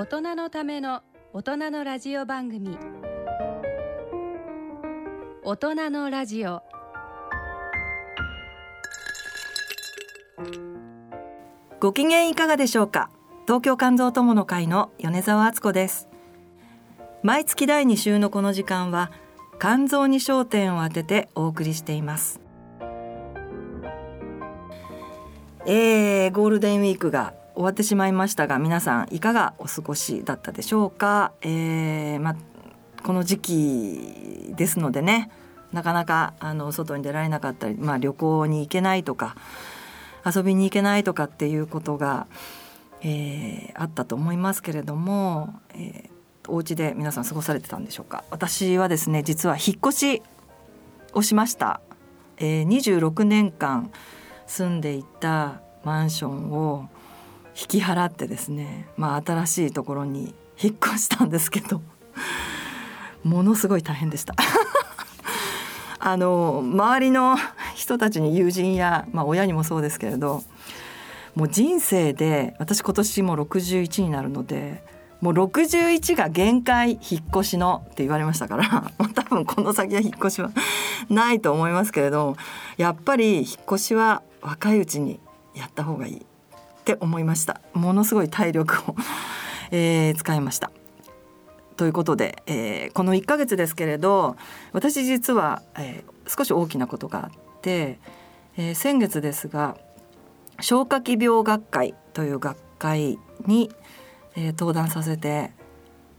[0.00, 1.02] 大人のための
[1.34, 2.78] 大人のラジオ番組。
[5.44, 6.62] 大人のラジオ。
[11.80, 13.10] ご機嫌いかがでしょうか？
[13.44, 16.08] 東京肝臓友の会の米澤敦子です。
[17.22, 19.12] 毎月第2週のこの時間は
[19.60, 22.40] 肝臓に焦点を当ててお送りしています。
[25.66, 32.34] えー、ゴールデンウィークが終わってしまいましたが皆さんいかがお過ごしだったでしょうか、えーま、
[33.02, 35.30] この時期ですのでね
[35.70, 39.36] なかなかあの外に出られなかったり、まあ、旅行に行けないとか
[40.24, 42.28] 遊びに行けないとかっていうことが、
[43.02, 48.24] えー、あったと思いますけれども、えー、お家で皆さん過ごされてたんでしょうか？
[48.30, 50.22] 私はですね実は引っ越し
[51.12, 51.82] をしました、
[52.38, 53.90] えー、26年間
[54.46, 56.88] 住んでいたマンションを
[57.60, 61.82] 引き払ってですね、まあ、新しいところに引っ越したんですけど
[63.22, 64.34] ものすごい大変でした。
[66.02, 67.36] あの周りの
[67.74, 70.42] 人たちに友人や、まあ、親にもそうですけれど
[71.34, 74.82] もう人生で私今年も61になるので
[75.20, 80.50] もう61が限界引っ越しのって言われましたから 多分この先は引っ越しは
[81.10, 82.34] ないと思いますけれど
[82.78, 85.20] やっぱり引っ越しは若いうちに
[85.54, 86.29] やった方がいい。
[86.94, 87.60] って思いました。
[87.72, 88.96] ものすごい体力を
[89.70, 90.72] えー、使いました。
[91.76, 94.36] ということで、えー、この1ヶ月ですけれど
[94.72, 97.98] 私実は、えー、少し大きなことがあって、
[98.56, 99.76] えー、先月ですが
[100.60, 103.70] 消化器病学会という学会に、
[104.36, 105.52] えー、登壇させて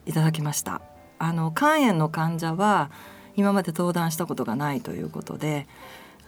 [0.06, 0.82] いただきました。
[1.20, 2.90] あの肝炎の患者は
[3.36, 5.68] 今まで登壇したことがないということで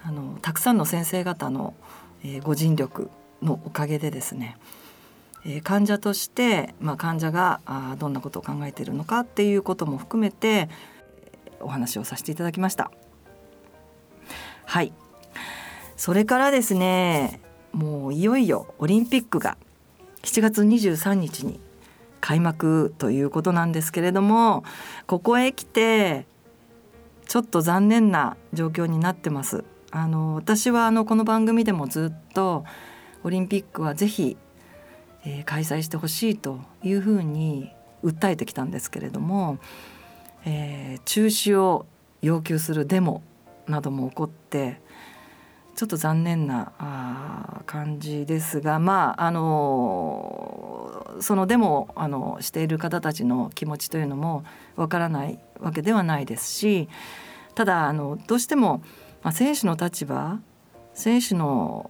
[0.03, 1.73] あのたくさんの先生方の、
[2.23, 3.09] えー、ご尽力
[3.43, 4.57] のおかげでですね、
[5.45, 10.69] えー、患者として、まあ、患者があどんなことを考えているのかっていうことも含めて
[11.59, 12.91] お話をさせていただきました。
[14.65, 14.93] はい
[15.97, 17.39] それからですね
[17.73, 19.57] もういよいよオリンピックが
[20.23, 21.59] 7月23日に
[22.21, 24.63] 開幕ということなんですけれども
[25.05, 26.25] ここへ来て
[27.27, 29.63] ちょっと残念な状況になってます。
[29.91, 32.65] あの私はあのこの番組でもずっと
[33.23, 34.37] オリンピックはぜひ、
[35.25, 37.71] えー、開催してほしいというふうに
[38.03, 39.57] 訴えてきたんですけれども、
[40.45, 41.85] えー、中止を
[42.21, 43.21] 要求するデモ
[43.67, 44.81] なども起こって
[45.75, 54.43] ちょっと残念なあ感じですがまああのそのデモをあのしている方たちの気持ちというのも
[54.75, 56.89] わからないわけではないですし
[57.55, 58.83] ただあのどうしても、
[59.23, 60.39] まあ、選手の立場
[60.93, 61.89] 選手の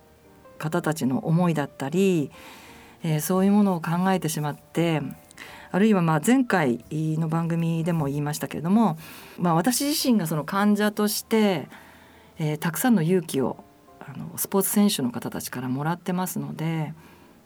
[0.63, 2.31] 方たちの思いだったり、
[3.03, 5.01] えー、そういうものを考えてしまって
[5.71, 8.97] あるいはまあ前回の番組でも言いましたけれども、
[9.37, 11.67] まあ、私自身がその患者として、
[12.39, 13.63] えー、たくさんの勇気を
[13.99, 16.93] あのスポーツ選手の方たちからもらってますので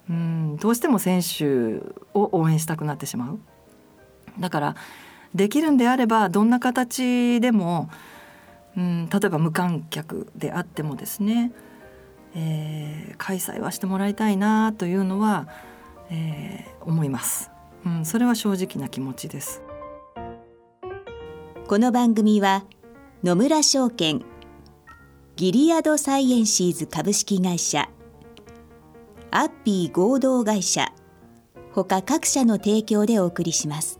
[0.09, 1.77] うんどうしても選手
[2.13, 3.39] を応援したくなってしまう。
[4.39, 4.75] だから
[5.33, 7.89] できるんであればどんな形でも、
[8.75, 11.51] うん、例えば無観客であってもですね
[12.35, 15.47] えー、開催はしてもらいたいなというのは、
[16.09, 17.51] えー、思います、
[17.85, 19.61] うん、それは正直な気持ちです。
[21.67, 22.63] この番組は
[23.25, 24.23] 野村証券
[25.35, 27.89] ギリアドサイエンシーズ株式会社
[29.31, 30.93] アッピー合同会社
[31.73, 33.99] 他各社の提供でお送りします。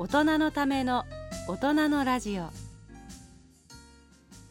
[0.00, 1.06] 大人のための
[1.48, 2.50] 大人のラジオ。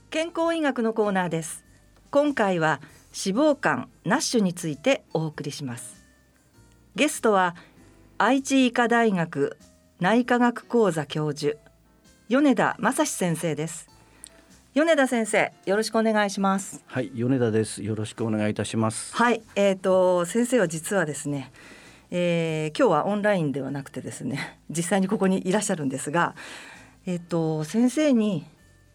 [0.09, 1.63] 健康医学のコーナーです。
[2.11, 2.81] 今回は
[3.25, 6.05] 脂肪肝ナッシュについてお送りします。
[6.95, 7.55] ゲストは
[8.17, 9.57] 愛知医科大学
[10.01, 11.57] 内科学講座教授
[12.27, 13.87] 米田正史先生です。
[14.73, 16.83] 米田先生よろしくお願いします。
[16.87, 17.81] はい米田です。
[17.83, 19.15] よろしくお願いいたします。
[19.15, 21.53] はいえーと先生は実はですね
[22.11, 26.35] えー、今日はオンラインではなくてですね 実際にここにいらっしゃるんですが
[27.05, 28.45] えっ、ー、と先生に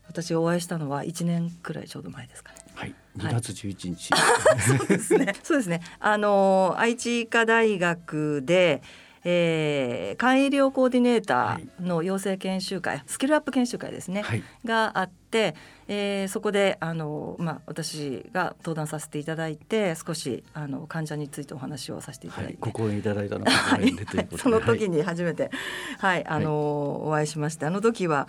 [0.07, 2.59] 私お会いしたのは1年くらいちょうど前ですかね。
[2.75, 2.95] はい。
[3.17, 5.35] 2月11日、はい、 そうですね。
[5.43, 5.81] そうですね。
[6.01, 8.83] あの愛知医科大学で
[9.25, 15.55] えー、肝医療コーディネーターの養成研修会、はい、スキルアップ研修会ですね、はい、があって、
[15.95, 23.95] えー、そこであの、まあ、私が登壇させていただいて少しあの患者についてお話をさせていただいて、はい、ご講演いただいたのがはい、
[24.39, 25.51] その時に初めて、
[25.99, 28.27] はい、あのお会いしましてあの時は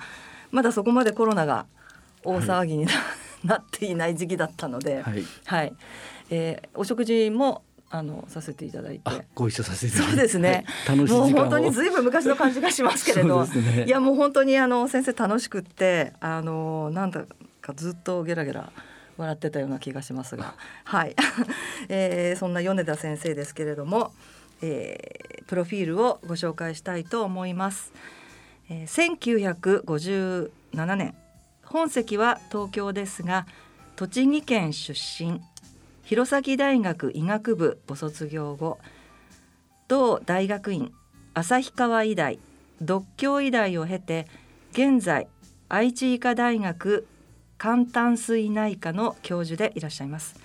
[0.51, 1.65] まだそこまでコロナが
[2.25, 2.86] 大騒ぎに
[3.44, 5.24] な,、 っていない時期だったので、はい。
[5.45, 5.74] はい。
[6.30, 9.12] えー、お食事もあのさせていただいて。
[9.36, 17.25] ご一緒させてそうですね、はい、楽しもう本当にずいぶん昔の感じがしますけれど、 ね、いやもう本当にあの先生楽しくってあのなんだ
[17.63, 18.71] かずっとゲラゲラ
[19.18, 20.56] 笑ってたような気がしますが。
[20.86, 21.15] はい、
[21.89, 24.13] えー、そんな米田先生ですけれども、
[24.62, 27.92] えー、プロフィールをご紹介したいと思います、
[28.69, 31.15] えー、1957年。
[31.63, 33.48] 本籍は東京ですが
[33.95, 35.42] 栃木県出身。
[36.04, 38.77] 弘前大学医学部ご卒業後
[39.88, 40.92] 同大学院
[41.33, 42.39] 旭川医大
[42.81, 44.27] 独協医大を経て
[44.74, 45.27] 現在
[45.69, 47.07] 愛知医科大学
[47.63, 50.36] 肝胆水内科の教授でいらっしゃいます。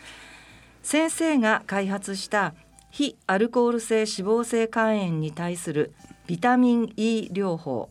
[0.84, 2.54] 先生が開発した
[2.92, 5.92] 非アルコール性脂肪性肝炎に対する
[6.28, 7.90] ビタミン E 療法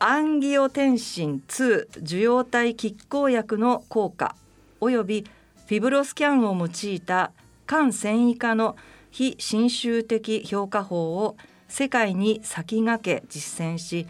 [0.00, 4.34] アンギオテンシン2受容体拮抗薬の効果
[4.80, 5.24] および
[5.68, 7.30] フィブロスキャンを用いた
[7.68, 8.76] 肝繊維化の
[9.12, 11.36] 非侵襲的評価法を
[11.68, 14.08] 世界に先駆け実践し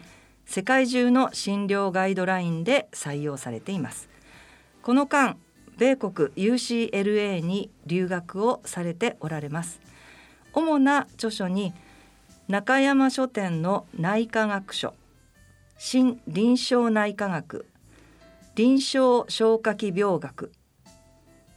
[0.49, 4.09] 世界中の診療ガイドラインで採用されています。
[4.81, 5.37] この間
[5.77, 9.79] 米国 UCLA に留学をされておられます。
[10.53, 11.71] 主な著書に
[12.47, 14.95] 中山書店の内科学書
[15.77, 17.67] 新臨床内科学
[18.55, 20.51] 臨床消化器病学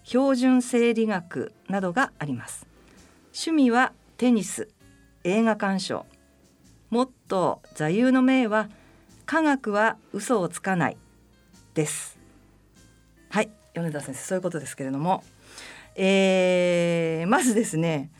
[0.04, 2.66] 標準生理学などがあります。
[3.28, 4.68] 趣味はテニス
[5.24, 6.04] 映画鑑賞。
[6.90, 8.68] もっと座右の銘は
[9.26, 10.96] 科学は嘘をつかない
[11.74, 12.18] です。
[13.28, 15.24] はい米田先生そういうことですけれども、
[15.96, 18.10] えー、まずですね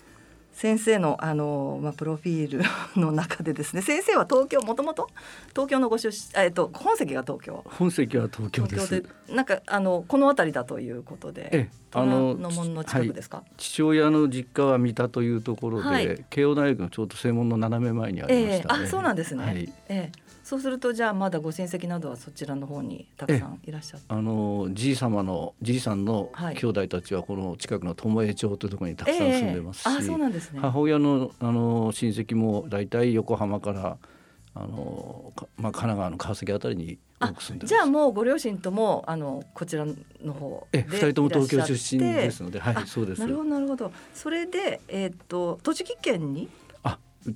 [0.52, 5.09] 先生のあの、まあ、プロフィールの中でですね先生は東京もともと
[5.50, 7.64] 東京のご出身えっと本籍が東京。
[7.66, 9.04] 本籍は東京です。
[9.28, 20.21] なんかあのこの辺りだということでえあのの門の近くですか、はい、父親の実家は三田というところで、はい、慶応大学のちょうど正門の斜め前にありました、ね、えー、あそうなんですね、はい、えー
[20.52, 24.06] そうするとじゃあまだご親戚などはそちらの方にたくさんいらっしゃって。
[24.11, 33.97] あのじい様のじいさんの兄弟たちはこの近くの友江町というところにたくさん住んでますし、えー、あそうなんですね、母親のあの親戚も大体横浜から
[34.54, 43.21] あのまあ、神奈川の川崎あたりに多く住んでじゃあもうご両親ともあのこちらの方で二人とも東京出身ですのではいそうです。
[43.23, 43.90] なるほどなるほど。
[44.12, 46.50] それで、えー、っと栃木県に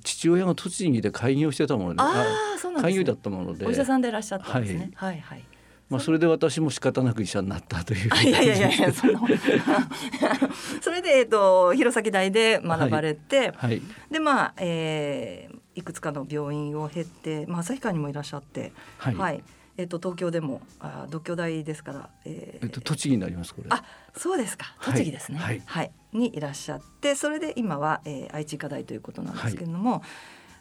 [0.03, 2.25] 父親が栃木で開業してたもので、あ
[2.55, 4.91] あそうなん開業だったもので、お医者さんでいらっしゃったんですね。
[4.95, 5.43] はい、はい、はい。
[5.89, 8.09] まあそれで私も仕方なく医者になったという。
[8.27, 9.21] いやいやいやいやその。
[10.81, 13.51] それでえっ、ー、と弘前大で学ばれて、はい。
[13.55, 19.43] はい、でまあ、えー、いくつかの病院を経て、まあ旭川にもいらっしゃって、はい、はい、
[19.77, 23.67] えっと東京でもあ独協大ですから、えー、えっと栃木になりますこれ。
[23.69, 23.83] あ、
[24.15, 24.75] そうですか。
[24.81, 25.37] 栃木ですね。
[25.39, 30.01] はい、はい、にいらっしゃって、それで今は、えー、愛知医科大ということなんですけれども。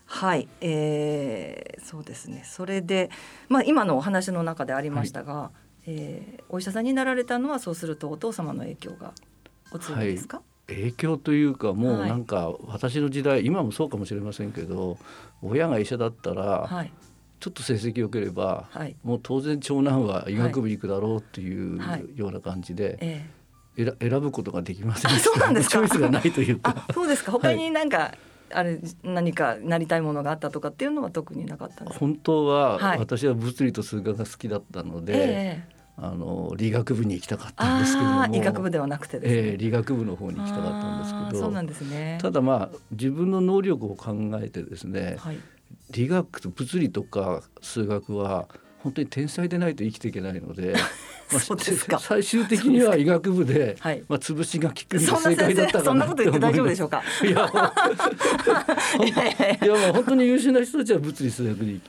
[0.09, 2.43] はい、えー、そうですね。
[2.45, 3.11] それで、
[3.49, 5.51] まあ今のお話の中でありましたが、は
[5.87, 9.13] い、えー、お医者さんになられたのはそうするとお父様の影響が
[9.73, 10.43] お強いですか？
[10.69, 14.97] 影響というかもうなんか私の時代、はい、今もそうかもしれませんけど
[15.43, 16.93] 親が医者だったら、はい、
[17.41, 21.81] ちょっと成績良ければ、はい、もう当然長男は医学部に行くだろうっていう
[22.17, 23.31] ような感じで、ええ、
[23.77, 25.19] 選ぶことができません。
[25.19, 26.87] そうなんですチョイスがないというか。
[26.93, 27.33] そうですか。
[27.33, 28.15] 他になんか、
[28.53, 38.27] あれ何かなりたいものがあったとかっていうのは特になかった本当は、私は物理と数学が好きだったので、えーあの理学部に行きたかったんですけども。
[38.37, 41.41] 医学部ではなくて、ね、えー、理学部の方に行きたかったんですけど。
[41.41, 42.19] そうなんですね。
[42.21, 45.39] ただまあ自分の能力を考えてですね、はい、
[45.91, 48.49] 理学と物理とか数学は
[48.87, 50.77] 本当に天才でないと生きていけないので
[51.33, 51.41] ま
[51.97, 57.03] あ、最終的には医学部で、はい、まあ潰しが効く正解だったかなそんなこと言って大丈夫でしょうか？
[57.27, 57.33] いや
[59.61, 61.81] いやもう本当に優秀な人たちは物理数学に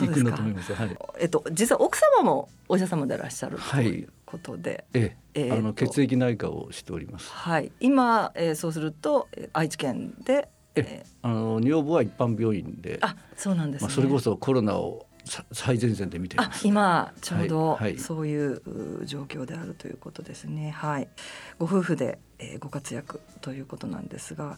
[0.00, 0.72] 行くんだと思います。
[0.72, 0.96] はい。
[1.18, 7.30] えっと実は奥様もお医者様でいらっしゃるということで、ええ、あの血液内科をしております。
[7.30, 7.70] はい。
[7.80, 15.05] 今、えー、そうすると愛知県で、えあの女房は一般病院で、あそうなんです、ね、まあそれこそコロナを
[15.52, 18.62] 最前線で見てあ今ちょうどそういう
[19.04, 20.70] 状況であるということですね。
[20.70, 21.08] はい、
[21.58, 24.56] ご夫婦で、えー、ご活躍ということなんですが、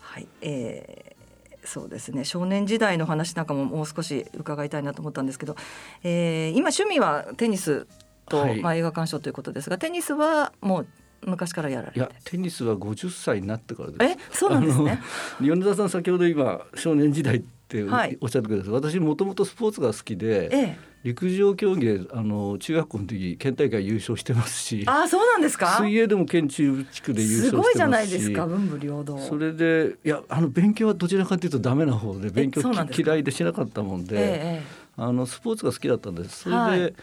[0.00, 2.24] はい、えー、そうですね。
[2.24, 5.56] 少年時代の話なんかももう少し伺いたいなと思ったんですけど、
[6.02, 7.86] えー、今趣味はテニス
[8.28, 10.86] と、はい、まあ、映画鑑賞ということですがテニスはもう
[11.26, 11.98] 昔からやられて。
[11.98, 14.02] いやテニスは50歳になってからです。
[14.04, 15.00] えそうなんですね。
[15.40, 25.76] 米田さん先ほど今少年時代っておっしゃってください、はい、私もともとスポーツが好きで、ええ、陸上競技であの中学校の時県大会優勝してますしあそうなんですか？
[25.78, 29.18] 水泳でも県中地区で優勝してますごいじゃないですか文武両道。
[29.18, 34.62] それでいやあの勉強はどちらかというとダメな方で勉強嫌いでしなかったもんで、え、
[34.96, 36.44] あのスポーツが好きだったんです。
[36.44, 36.94] それで、はい。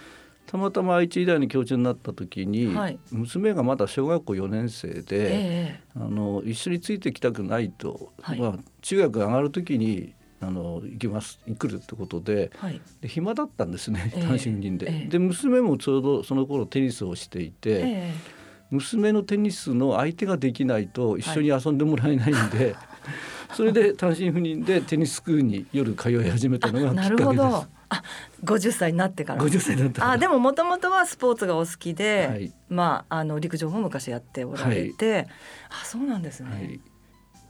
[0.47, 14.87] たまたま愛知医大に教授になった時に、はい、娘がまだ小学校4年生で、えー、あの一緒についてきたくないと、はい、まあ、中学上がる時にあの行きます行くるってことではい、で暇だったんですね単身赴任で。
[14.89, 18.13] えー、で娘もちょうどその頃テニスをしていて、えー、
[18.71, 22.75] 娘のテニスの相手ができないと一緒に遊んでもらえないんで。
[23.53, 27.67] それで単身赴任でテニススクールに夜通い始めたのがきっかけです。
[27.87, 28.03] あ、
[28.43, 29.41] 五十歳になってから。
[29.41, 35.27] 五十歳になってあ、でももともとはスポーツがお好きで、はい、まああの陸上も昔やっておられて、はい、
[35.81, 36.49] あ、そうなんですね。
[36.49, 36.79] はい、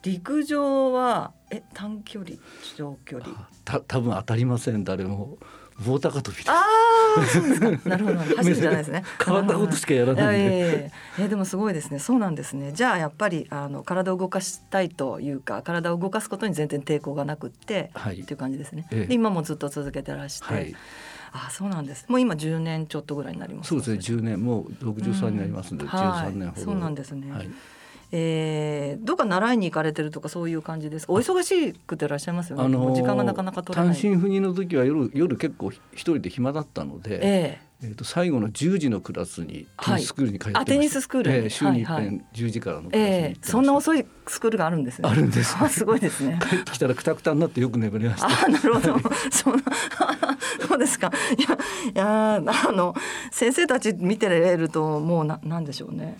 [0.03, 2.37] 陸上はえ短距離
[2.77, 3.47] 長距離？
[3.63, 5.37] た多分当たりません誰も。
[5.83, 7.89] 棒高跳びああ。
[7.89, 8.17] なるほど。
[8.37, 9.03] 走るじゃないですね。
[9.23, 10.91] 変わったことしかやらないんで。
[11.19, 11.99] えー、でもすごいですね。
[11.99, 12.71] そうなんですね。
[12.71, 18.87] じゃあやっぱりあの体を動かしたいというか、体を動かすことに全然抵抗がなくって、はい、っていう感じですね。
[18.91, 20.53] えー、で今もずっと続けてらして。
[20.53, 20.75] はい
[21.37, 22.05] あそうなんです。
[22.07, 23.67] もう今10年ちょっとぐらいになります。
[23.67, 23.97] そうですね。
[23.97, 27.29] 10年もう63になりますんで、うん、13年ほど、そうなんですね。
[27.29, 27.49] はい
[28.11, 33.95] えー、どっか習いに行かれてるとかそういう感じですお忙しくていらっしゃいますよね、あのー、時間がなかなか取れない。
[33.95, 45.09] 単身赴任の時は夜夜結構一人で暇だったので、えー、えーと最後の10時のクラスにテニススクールに通ってました、はい、テニススクール、えー、週に一遍10時からのクラスにえー、そんな遅いスクールがあるんですね。
[45.09, 46.39] あるんです、 すごいですね。
[46.41, 48.27] 帰ってきたらくたくたになってよく眠れました。
[48.27, 48.99] あなるほど。
[49.31, 49.63] そんな
[50.67, 51.11] そうですか。
[51.37, 51.57] いや
[51.93, 52.95] いやあの
[53.31, 56.17] 先生たち見てれるともうななんでしょうね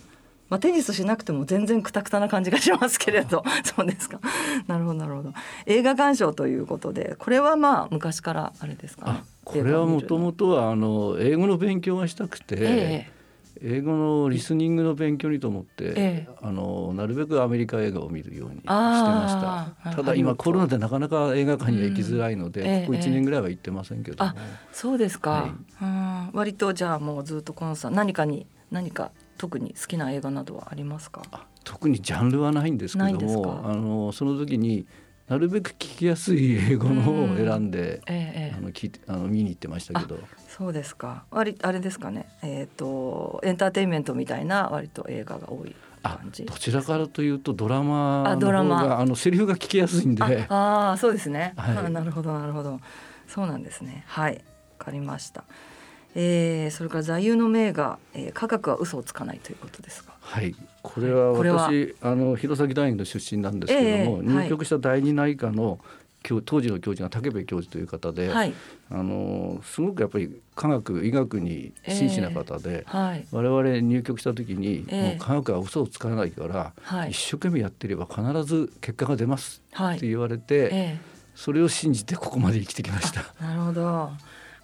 [0.50, 3.44] まあ、テニスしなくても全然くたくたな感じがしますけれど。
[3.66, 4.20] そうですか。
[4.68, 5.34] なるほどなるほど。
[5.66, 13.16] 映画鑑賞ということでこれはまあ昔からあれですか、ね、これはもともとはあの英語の勉強がしたくて、え
[13.62, 19.96] 英語のリスニングの勉強にと思って、えあのなるべくアメリカ映画を見るようにしてました。
[19.96, 24.36] ただ今コロナでなかなか映画館には行きづらいので、うん、ここ1年ぐらいは行ってませんけどあ
[24.72, 31.22] そうですか、はい、割とじゃあもうずっとコンサ何かに何か特に好きな映画などはありますか？
[31.63, 34.86] 特にジャンルはないんですけどもあのその時に
[35.27, 40.20] なるべく聞きやすい英語のを選んで、ええ、あの聞あの見に行ってましたけど。
[40.48, 41.25] そうですか。
[41.32, 42.30] 割あれですかね。
[42.44, 46.46] えっ、ー、とエンターテインメントみたいな割と映画が多い感じ。
[46.46, 50.46] どちらからというとドラマの方があのセリフが聞きやすいんで。
[50.48, 52.80] ああそうですね、はい、なるほどなるほど。
[53.27, 54.04] そうなんですね。
[54.08, 54.44] はい。
[54.77, 55.46] わかりました
[56.15, 60.13] えー、それから座右の銘が、えー、科学は嘘をつかないということですが。
[60.22, 65.79] はい、これは私、あの弘前大学の出身なんですけども、えー、入局した第二内科の
[66.43, 68.53] 当時の教授が武部教授という方で、はい、
[68.89, 73.07] あのすごくやっぱり科学医学に真摯な方で、えー。
[73.07, 83.22] はい、我々入局した時に、えー、もう科学は嘘をつかないから、はい、一生懸命やってれば必ず結果が出ますって言われて、えー、それを信じてここまで生きてきました。
[83.39, 84.10] なるほど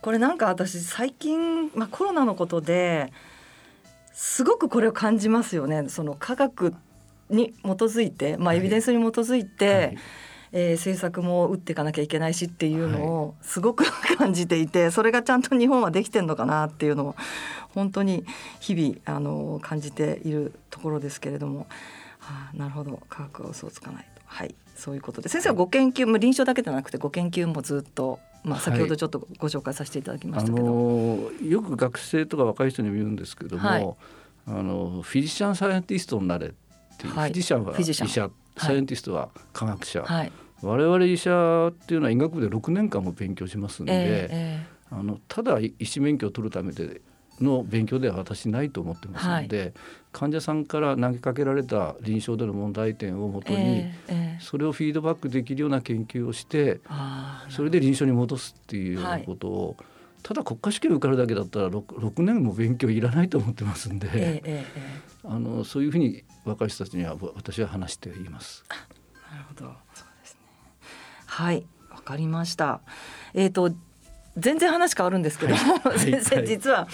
[0.01, 3.11] これなんか私最近、まあ、コロナのことで
[4.13, 5.89] すごくこれを感じますよね。
[5.89, 6.73] その科学
[7.29, 9.97] に基づいて、まあ、エビデンスに基づいて、はい。
[10.53, 13.85] えー、政策も打っていかなきゃいけないしっていうのをすごく
[14.17, 17.15] 感じていてそれがちゃんと日本はできてるのかなっていうのを
[17.69, 18.25] 本当に
[18.59, 21.67] 日々あの感じているところですけれども、
[22.19, 22.99] はあ、なるほど。
[23.07, 24.21] 科学は嘘をつかないと。
[24.25, 33.95] はいそういうことで先生はご研究も臨床だけではなくてご研究もずっとまあ、先ほどちょっとご紹介させていただきましたけど、はい、あのよく学生とか若い人にも言うんですけども、はい、
[34.47, 36.51] あのフィジシャン・サイエンティストになれっ
[36.97, 40.31] ていう、はい、フィジシャンは医者サイエンティストは科学者、はい、
[40.63, 47.01] 我々医者っていうのは医学部で6年間も勉強しますんで、えー、あのただ医師免許を取るためで
[47.39, 49.73] の勉強では私ないと思ってますので、はい、
[50.11, 53.85] 患者さんから投げかけられた臨床での問題点をもとに、
[54.39, 56.81] それをフィードバックできるような研究をして
[57.49, 59.85] それで臨床に戻すっていうようなことを、はい、
[60.23, 68.65] ただ国家試験受かるだけだったら 6, 6年も勉強いらないと思ってますんで、えー、あのそういうふうに若い人たちには私は話しています。
[69.31, 69.65] なるほど。
[69.93, 70.39] そうですね。
[71.25, 72.81] はいわかりました。
[73.33, 73.71] えっ、ー、と
[74.37, 76.87] 全然話変わるんですけど、はい、先生、 実は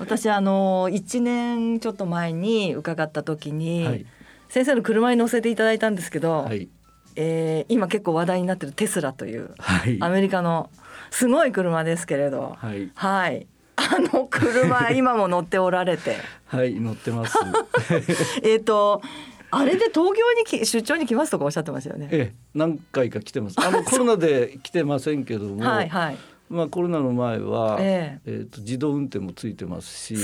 [0.00, 4.06] 私あの1年ちょっと前に伺った時に、はい、
[4.48, 6.68] 先生の車に乗せていただいたんですけど、はい、
[7.16, 9.54] えー、今結構話題になってるテスラという、
[10.00, 10.70] アメリカの
[11.10, 16.16] すごい車ですけれど、はい、はい、あの車今も乗っておられて。
[16.46, 17.38] はい乗ってます。
[18.42, 19.02] えっと
[19.52, 22.08] あれで東京にき出張に来ますとかおっしゃってますよね。
[22.12, 23.56] ええ、何回か来てます。
[23.58, 26.16] あのコロナで来てませんけども、はいはい、
[26.50, 30.16] まあ、コロナの前は、えー、えーと自動運転もついてますし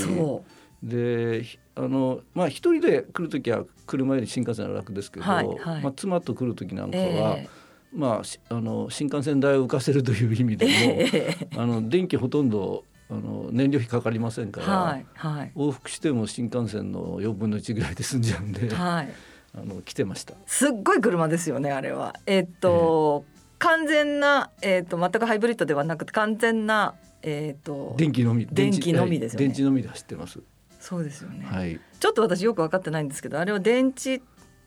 [0.83, 19.13] であのまあ一人で来る時は車より新幹線は楽ですけど、はいはい、まあ、妻と来る時なんかは、えー、まあ、あの新幹線代を浮かせるという意味でも、えー、あの電気ほとんどあの燃料費かかりませんから、はいはい、往復しても新幹線の4分の1ぐらいで済んじゃうんで、はい、
[19.55, 20.33] あの来てました。
[20.45, 22.13] すっごい車ですよねあれは。
[22.25, 30.39] えー、っと、えー完全な、えーと、全くハイブリッドではなくて完全な、えーと、電気のみ電気のみですよね、電池のみで走ってます。
[30.79, 34.21] そうですよね、はい、ちょっと私よく分かってないんですけどあれは電池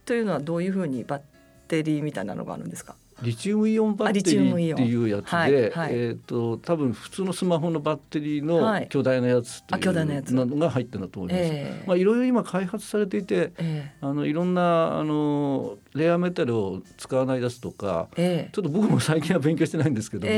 [0.04, 1.22] というのはどういうふうにバッ
[1.68, 2.96] テリーみたいなのがあるんですか？
[3.22, 11.44] リチウムイオンバッテリーっていうやつで、はいはい、えっ、ー、と多分普通のスマホのバッテリーの巨大なやつっていうのが入ってるんだと思います。
[11.44, 20.32] えー、まあいろいろ今開発されていて、えー、あのいろんなあのレアメタルを使わないやつとか、えー、ちょっと僕も最近は勉強してないんですけども、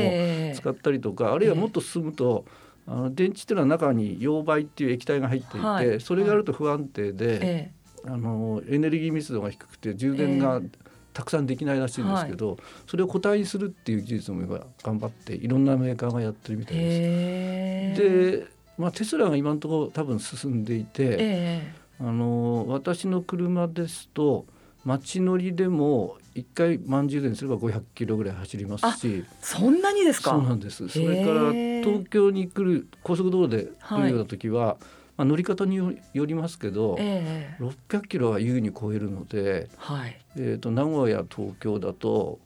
[0.55, 2.45] 使ったりとかあるいはもっと進むと。
[2.85, 7.71] あの電池っていうのは中に溶媒っていう液体が入っていて、はい、それがあると不安定で、
[8.05, 10.61] あのエネルギー密度が低くて充電が
[11.13, 14.45] たくさんできないらしいんですけど、はい、それを固体にするっていう技術も
[14.83, 18.01] 頑張っていろんなメーカーがやってるみたいです。
[18.01, 18.47] で、
[18.77, 21.61] まあ、テスラが今のところ多分進んでいて、
[21.99, 24.45] あの私の車ですと
[24.83, 29.23] 街乗りでも一回満充電すれば500キロぐらい走りますし。
[29.41, 30.31] そんなにですか？
[30.31, 30.89] そうなんです。
[30.89, 34.77] それから東京に来る高速道路で来るような時は、はい
[35.15, 42.39] まあ、乗り方によりますけど、えー、600キロは優に超えるので、はい、えーと、名古屋東京だと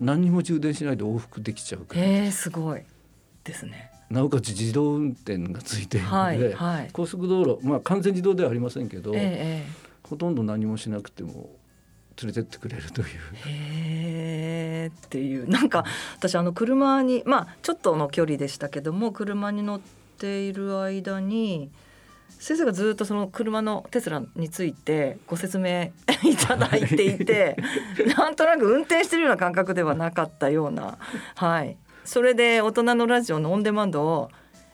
[0.00, 2.04] 何にも充電しないで往復できちゃうから。
[2.04, 2.82] えー、すごい。
[3.44, 3.90] ですね。
[4.10, 11.50] なおかつ自動運転がついているので、はいはい、高速道路、まあ、完全自動ではありませんけど、えー、ほとんど何もしなくても
[12.20, 13.06] 連れてってくれるという。
[13.46, 15.48] へーっていう。
[15.48, 15.84] なんか
[16.18, 19.80] 私あの車にまあちょっとの距離でしたけども車に乗っ
[20.18, 21.70] ている間に
[22.42, 25.92] 先生がずっとその車のテスラについてご説明
[26.28, 27.56] いただいていて
[28.18, 30.98] なんとなく運転してるような感覚ではなかったような。
[31.36, 31.76] はい。
[32.04, 34.28] それで大人のラジオのオンデマンドを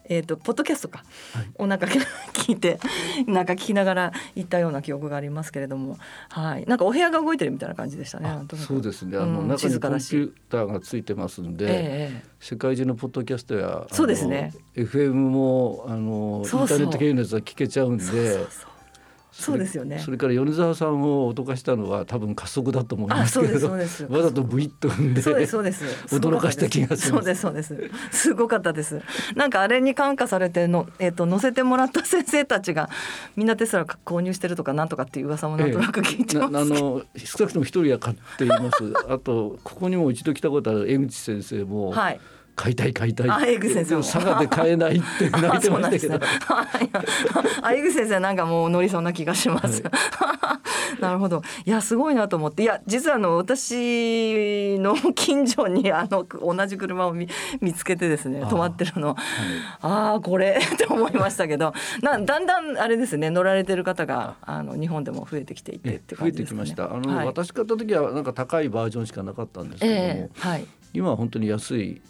[0.09, 2.81] えーと、ポッドキャストか、はい、をなんか聞いて
[3.27, 5.99] なんか聞きながら行ったような記憶がありますけれども、
[6.31, 8.31] はい、なんかお部屋が動いてるみたいな感じでしたね。
[8.57, 9.19] そうですね。
[9.19, 14.55] あの、うん、中にコンピューターがついてますんで、えー、世界中のポッドキャストやそうですね。
[14.75, 18.05] FM もあのインターネット系のやつは聞けちゃうんで。
[18.05, 18.78] そうそうそう
[19.31, 19.99] そうですよね。
[19.99, 23.79] それから米沢さんを脅かしたのは多分加速だと思いますけど わ
[24.23, 25.85] ざとブイッと踏んでそうですそうです。
[26.17, 27.07] 驚かした気がす。
[27.07, 27.77] るそうですそうです。
[28.11, 29.01] すごかったです。
[29.37, 32.89] なんかあれに感化されての、えーと、乗せてもらった先生たちが
[33.37, 38.93] みんなテスラ購入してるとかなんとかっていう噂もなんとなく聞いてます、えー、あの少なくとも一人は買っています。
[39.09, 42.21] あとここにも一度来たことある江口先生も、はい
[42.59, 44.03] 買いたい買いたいあ江口先生も。
[44.03, 46.21] 佐賀で買えないって泣いてましたけど。
[47.63, 50.61] あ江口先生なんかもう乗りそうな気がします、は
[51.01, 51.43] なるほど。
[51.65, 52.65] いやすごいなと思って。
[52.65, 57.29] いや実はあの私の近所にあの同じ車を見
[57.61, 59.17] 見つけてですね止まってるの。
[59.81, 61.73] あ、はい、あこれって思いましたけど。
[62.03, 64.59] なだんだんあれですね乗られてる方があ。
[64.63, 66.57] の日本でも増えてきていてって感じですね。
[66.57, 66.95] 増えてきました。
[66.95, 72.01] あの、はい、私買った時はなんか高いバージョンしかなかったんですけども、えー、はい、今は本当に安い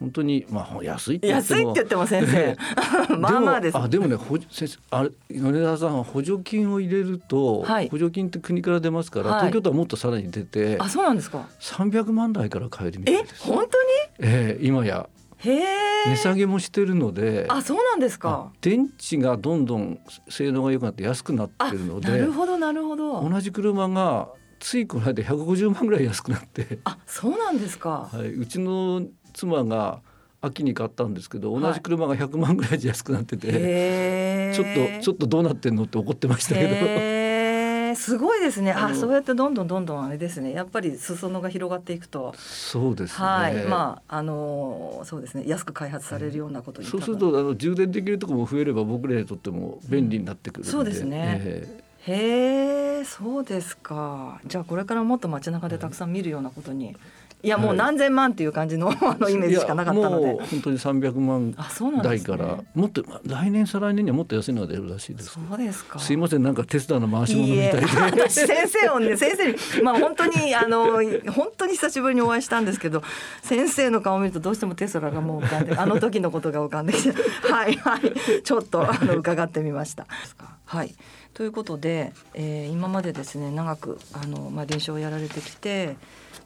[0.00, 1.60] 本当にまあ安いって言っても。
[1.60, 2.56] 安いって言っても先生。
[3.18, 3.78] まあまあです。
[3.78, 11.48] あでもねほ先生あれ米沢さん補助金を入れると、はい、補助金って国から出ますから、はい、東京都はもっとさらに出てあそうなんですか。
[11.60, 13.34] 300万台から買えるみたいです。
[13.48, 14.30] え本当に？
[14.30, 15.08] えー、今や。
[15.40, 18.50] へ値下げもしてるのであそうなんですか。
[18.60, 23.28] 電池がどんどん性能が良くなって安くなってるのでなるほどなるほど。
[23.28, 26.80] 同じ車がついこの間150万ぐらい安くなって。
[26.84, 29.02] あそうなんですか、はい、うちの
[29.38, 30.00] 妻が
[30.40, 37.18] 秋に買ったんですけど同じ車が100万ぐらい安くなってて、はい、ちょっとちょっとどうなってんのって怒ってましたけど。
[37.94, 38.70] すごいですね。
[38.70, 40.52] あ、そうやってどんどんどんどんあれですね。
[40.52, 42.34] やっぱり裾野が広がっていくと。
[42.36, 43.64] そうです、ね、はい。
[43.64, 45.44] まああのそうですね。
[45.46, 51.40] 安く開発されるようなことに、そうするとあの充電できるところも増えれば僕らにとっても便利になってくる、うん、そうですね。
[51.42, 54.40] えー、へえ、そうですか。
[54.46, 56.94] じゃあこれからもっと街中でたくさん見るようなことに。
[57.40, 61.54] いやもう何千万っていう感じの あのイメージしかなかったので、本当に三百万
[62.02, 65.30] 台から、ね、もっと来年再来年にはもっと安いのが出るらしいです。
[65.30, 66.00] そうですか。
[66.00, 67.86] すいませんなんかテスラの回し物みたいで。
[68.26, 71.00] 私先生をね先生にまあ本当にあの
[71.32, 73.02] 本当に久しぶりにお会いしたんですけど、
[73.42, 77.10] 先生の顔を見るとどうしてもテスラがもう浮かんで あの時のことが浮かんできて、
[77.42, 80.06] はいはいちょっとあの伺ってみました。
[80.64, 80.94] はい。
[81.34, 85.94] ということで、えー、今までですね長くあのまあ臨床をやられてきて。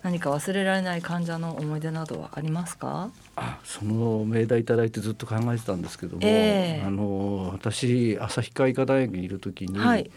[0.03, 3.11] 何か忘れられない患者の思い出などはありますか？
[3.37, 10.11] あその命題いただいてずっと考えてたんですけども、えー、あの私旭川医科大学にいる時に、はい、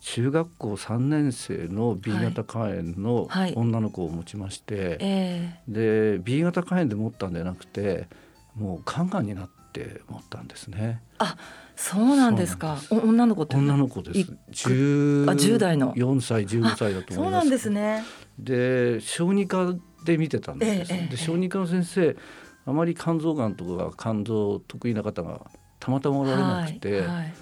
[0.00, 5.60] 中学校3年生の B 型肝炎の女の子を持ちまして、はいはいえ。
[5.68, 8.08] ー、で B 型肝炎で持ったんじゃなくて
[8.54, 9.61] もう肝がんになって
[10.08, 11.02] 持ったんですね。
[11.18, 11.36] あ
[11.76, 12.78] そうなんですか。
[12.90, 14.36] 女の子って女の子です。
[14.50, 17.16] 十あ十代の四歳十五歳だと思います。
[17.16, 18.04] そうなんですね。
[18.38, 22.16] で小児科で見てたんです、ええ、で小児科の先生
[22.64, 25.40] あまり肝臓がんとか肝臓得意な方が
[25.80, 27.34] たまたまおられなくて、はいはい、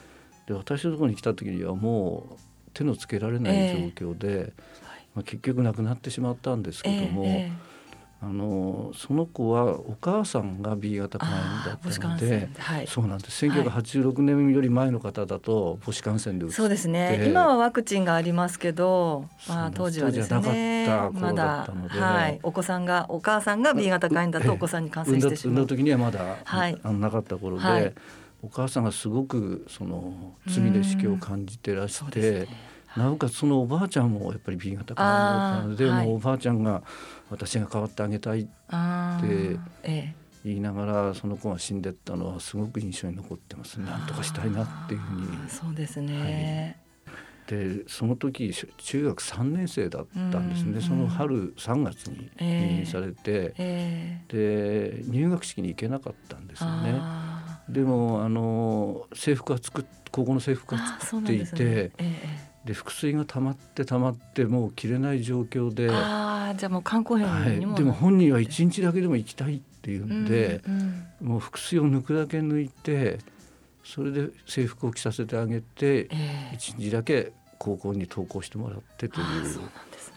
[0.47, 2.37] で私のところに来た時にはもう
[2.73, 4.53] 手のつけられない状況で、え、
[5.15, 7.25] まあ、結局亡くなってしまったんですけども。
[8.23, 13.47] あのその子はお母さんが B 型肝炎だったので、はい、そうなんです。
[13.47, 17.25] 1986年より前の方だと母子感染でそうですね。
[17.27, 25.55] 今はワクチンがありますけど、まあ、当時はですねまだ、はい、お子さんがお母さんが B 型肝炎だとお子さんに感染してしまう。
[25.55, 27.95] 産んだ時にはまだ、はい、あのなかった頃で、はい、
[28.43, 32.49] お母さんがすごくその罪で死去を感じてらして。
[32.97, 36.83] なおかつそのおばあちゃんもやっぱり B 型肝炎だったので、もうおばあちゃんが
[37.31, 38.49] 私が代わってあげたいって
[40.45, 45.27] 言いながらその子が死んでったのはすごく印象に残ってますなんとかしたいなっていうふうに。
[45.49, 46.77] そうですね、
[47.47, 57.01] はい、でその時中学3年生だったんですね、うんうん、その春3月に入院されて、えー、で入学式に行けなかったんですよね。
[57.69, 61.93] でもあの制服は作っ高校の制服は作っていて。
[62.65, 65.89] で腹水が溜まって溜まってもう切れない状況で。
[65.91, 73.19] あじゃあもう肝硬変にも、はい、でも本人は一日だけでも行きたいっていうんで、うんうん、もう腹水を抜くだけ抜いて
[73.85, 76.09] それで制服を着させてあげて
[76.53, 79.27] 一、日だけ高校に登校してもらってという。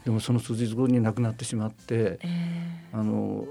[0.05, 3.47] でもその数日後に亡くなってしまって、えー、あの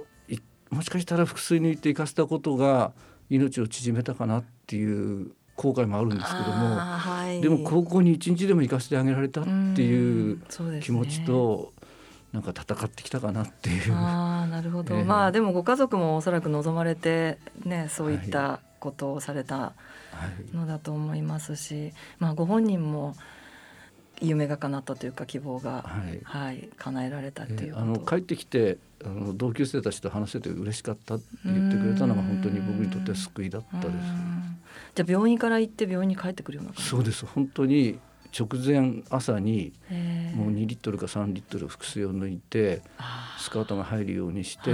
[0.72, 2.92] もしかしたら腹水抜いて生かせたことが
[3.28, 10.40] 命を縮めたかなっていう後悔もあるんですけども、はい、でも高校に一日でも行かせてあげられたっていう
[10.80, 11.72] 気持ちと。
[12.32, 13.94] なんか戦ってきたかなっていう。
[13.94, 17.36] あなるほど、えー、まあでもご家族もおそらく望まれて
[17.66, 19.74] ねそういったことをされた
[20.54, 23.14] のだと思いますし、はい、まあご本人も
[24.22, 33.88] 夢が叶ったというか希望が、はい、はい、叶えられたっていう、えー、あの帰ってきてあの同級生たちと話せて嬉しかったって言ってくれたのが本当に僕にとって救いだったです。
[34.94, 37.26] じゃあ病院から行って病院に帰ってくるようなそうです。
[37.26, 37.98] 本当に
[38.38, 39.72] 直前朝に
[40.34, 42.82] もう2リットルか3リットル腹水を抜いて
[43.38, 44.72] スカートが入るようにして、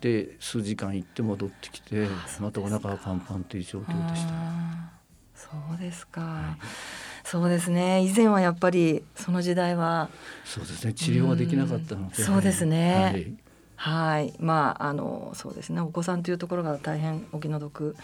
[0.00, 2.08] で数時間行って戻ってきて
[2.40, 4.94] またお腹がパンパンという状況でした。
[5.34, 8.04] そうですか、はい、そうですね。
[8.04, 10.10] 以前はやっぱりその時代は
[10.44, 10.92] そうですね。
[10.92, 13.36] 治療はできなかったので、そうですね、
[13.76, 14.20] はい。
[14.20, 14.34] はい。
[14.38, 15.80] まああのそうですね。
[15.80, 17.96] お子さんというところが大変お気の毒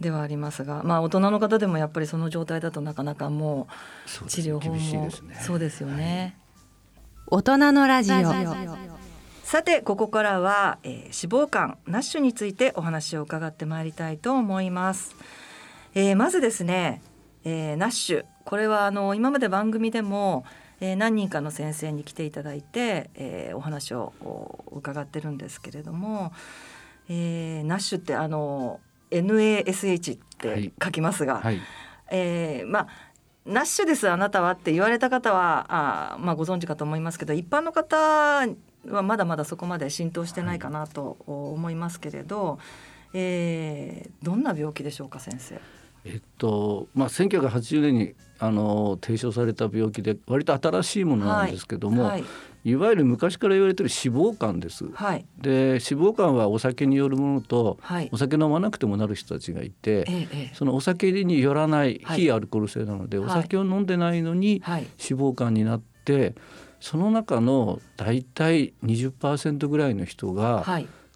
[0.00, 3.68] ではありますが、まあ大人の方でもやっぱりその状態だとなかなかも
[4.24, 5.10] う治療法も
[5.40, 6.36] そうですよね。
[7.28, 8.90] 大人のラジオ。
[9.44, 15.16] さてここからは、えー、脂肪肝ナッシュについてお話を伺ってまいりたいと思います。
[15.94, 17.02] えー、まずですね、
[17.44, 20.44] えー、ナッシュこれはあの今まで番組でも
[20.80, 24.14] えー、何人かの先生に来ていただいて、えー、お話を
[24.72, 26.32] 伺ってるんですけれども、
[27.08, 31.60] えー、ナッシュってあの NASH って書きますが、はいはい、
[32.10, 32.88] えー、まあ
[33.44, 35.66] ナッシュですあなたはって言われた方は
[36.14, 38.46] あ、まあ、ご存知かと思いますけど一般の方は
[39.02, 42.58] まだまだそこまで浸透してないかなと思いますけれど、はい、
[43.14, 45.60] えー、どんな病気でしょうか先生？
[46.04, 52.24] えっとまあ、1980年にあの提唱された病気で割と新しいものなんですけども、はい、
[52.64, 52.74] い。
[52.74, 54.90] わゆる昔から言われてる脂肪肝です。
[54.92, 66.34] はい、で脂肪肝はお酒によるものと、はい、お酒飲まなくてもなる人たちがいて、ええ、そのお酒によらない非アルコール性なので、お酒を飲んでないのに脂肪肝になって、
[66.80, 70.64] その中の大体20%ぐらいの人が、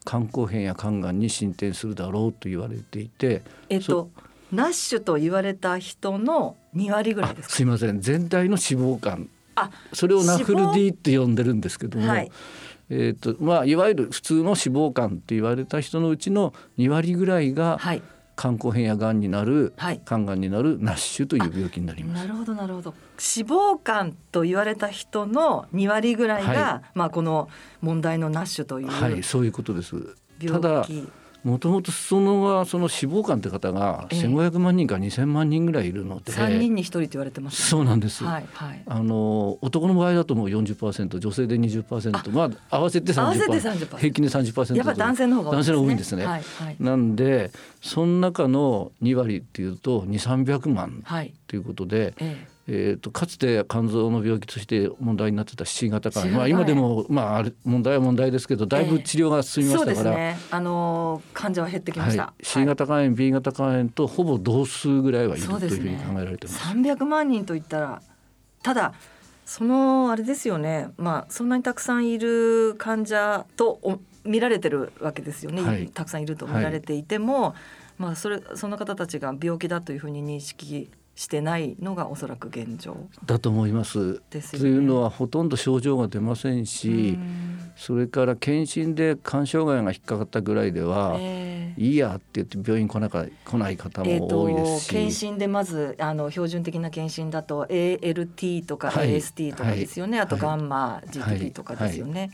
[0.04, 3.42] 肝硬変や肝がんに進展するだろうと言われていて。
[3.70, 4.10] えっと
[4.54, 8.00] ナッシュと言われた人の2割ぐらいですすいません。
[8.00, 9.28] 全体の脂肪肝。
[9.56, 12.30] あそれをナフルディって呼んでるんですけども、はい、
[12.90, 18.02] えーとまあ、いわゆる普通の脂肪肝って言われた人のうちの2割ぐらいが、はい、
[18.36, 22.26] 肝硬変やがんになる、はい、肝がんになるナッシュという病気になります。
[22.26, 22.94] なるほどなるほど。
[23.12, 27.48] 脂肪肝と言われた人の2割ぐらいが、はい、まあこの
[27.80, 29.94] 問題のナッシュというはいそういうことです。
[30.46, 30.86] ただ
[31.44, 45.64] もともと裾野はその脂肪肝って方が1500万人か2000万人ぐらいいるので、え3人に1人って言われてます、ね、そうなんです、はいはい、あの男の場合だともう40%女性で20%まあ合わせて30%て30%平均で30%やっぱ男性の方が多いですね。
[45.64, 47.50] 男性の多いんですね、はいはい、なんで
[47.82, 51.04] その中の2割っていうと2300万
[51.46, 52.14] ということで、はい。
[52.20, 66.58] えええーと、かつて肝臓の病気として問題になってた C 型肝炎、まあ、今でも、まあ、問題は問題ですけどだいぶ治療が進みましたから、えーね、あのー、患者は減ってきました、はい、C 型肝炎、B 型肝炎とほぼ同数ぐらいはいるというふうに考えられてます。
[66.58, 68.00] すね、300万人といったら
[68.62, 68.94] ただ
[69.44, 77.52] そのあれですよね、まあ、そんなにたくさんいる患者と見られてるわけですよね、はい、たくさんいると見られていても、はい、
[77.98, 84.20] まあ、それその方たちが病気だというふうに認識してないのがおそらく現状だと思います。
[84.30, 87.16] ですね、というのはほとんど症状が出ませんし
[87.76, 102.20] それから検診で肝障害が引っかかったぐらいでは、えー、いいやって言って病院来なか来ない方も多いですし、検診でまずあの標準的な検診だと ALT とか AST とかですよね、はい、あとガンマ GTP とかですよね。
[102.20, 102.30] はい、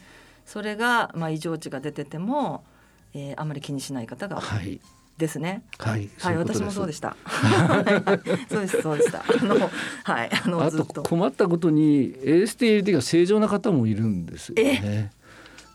[0.47, 2.65] それが、まあ、異常値が出てても、
[3.13, 4.43] えー、あまり気にしない方が多い。
[4.45, 4.81] はい
[5.21, 5.63] ですね。
[5.79, 7.17] はい、はい、私もそうでした。
[8.51, 9.21] そうです、そうでした。
[9.21, 9.71] あの、
[10.03, 15.13] はい、あの、あと困ったことに ASTLT が正常な方もいるんですよね。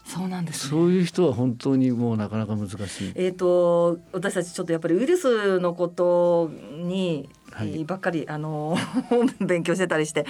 [0.05, 2.73] そうなんです、ね、そういう人は本当にもうなかなか難し
[3.07, 3.11] い。
[3.15, 6.51] えっ、ー、と私たちちょっとやっぱりウイルスのこと
[6.83, 8.77] に、はい、ばっかりあの
[9.41, 10.27] 勉強してたりして、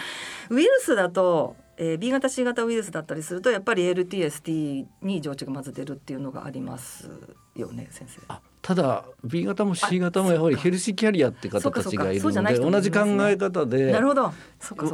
[0.49, 7.09] ウイルスだとえー、B 型 C 型ウイルスだったりするとやっぱり LTST に異常値がまず出るっていうのがあります
[7.55, 8.21] よね先生。
[8.65, 14.33] ただ B 型も C 型もやはりヘルシーキャリアって方たちがいるので同じ考え方でなるほど。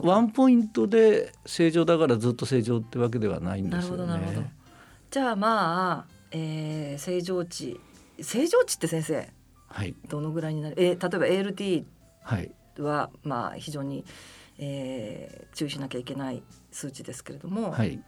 [0.03, 4.51] ワンポイントで正常だからずっと正常ってわけではないんですよね。
[5.09, 7.79] じゃあまあ、えー、正常値
[8.19, 9.29] 正常値って先生、
[9.67, 11.85] はい、どのぐらいになる、えー、例えば ALT
[12.83, 14.03] は、はい、まあ非常に、
[14.57, 18.03] えー、注意しなきゃいけない数値ですけれども、はい、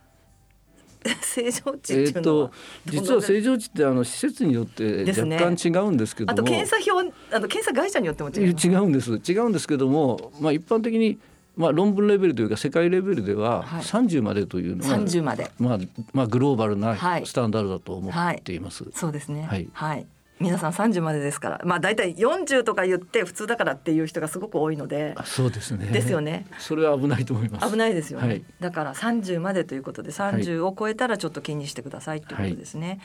[1.21, 2.51] 正常値っていうのは、
[2.87, 9.11] えー、実は正常値ってあの施設によって若干違うんですけども、ね、あと検査表あの検査会社によっても違違うんです。
[9.11, 11.17] 違うんですけども、まあ、一般的に
[11.55, 15.79] まあ、論文レベルというか世界レベルでは30までというのが、はい、まで、まあ
[16.11, 18.83] まあ、グローバルなスタンダードだと思っています。
[18.83, 19.69] はいはい、そうですね、はい。
[19.71, 20.07] はい
[20.43, 21.61] 皆さん30までですから。
[21.65, 25.15] まあ大体40とか言って普通だからっていう人がすごく多いので。
[25.25, 25.87] そうですね。
[25.87, 26.45] ですよね。
[26.59, 27.71] それは危ないと思います。
[27.71, 32.99] 危ないですよね、はい、だから30までということで30を超えたらちょっと気にしてくださいということですね、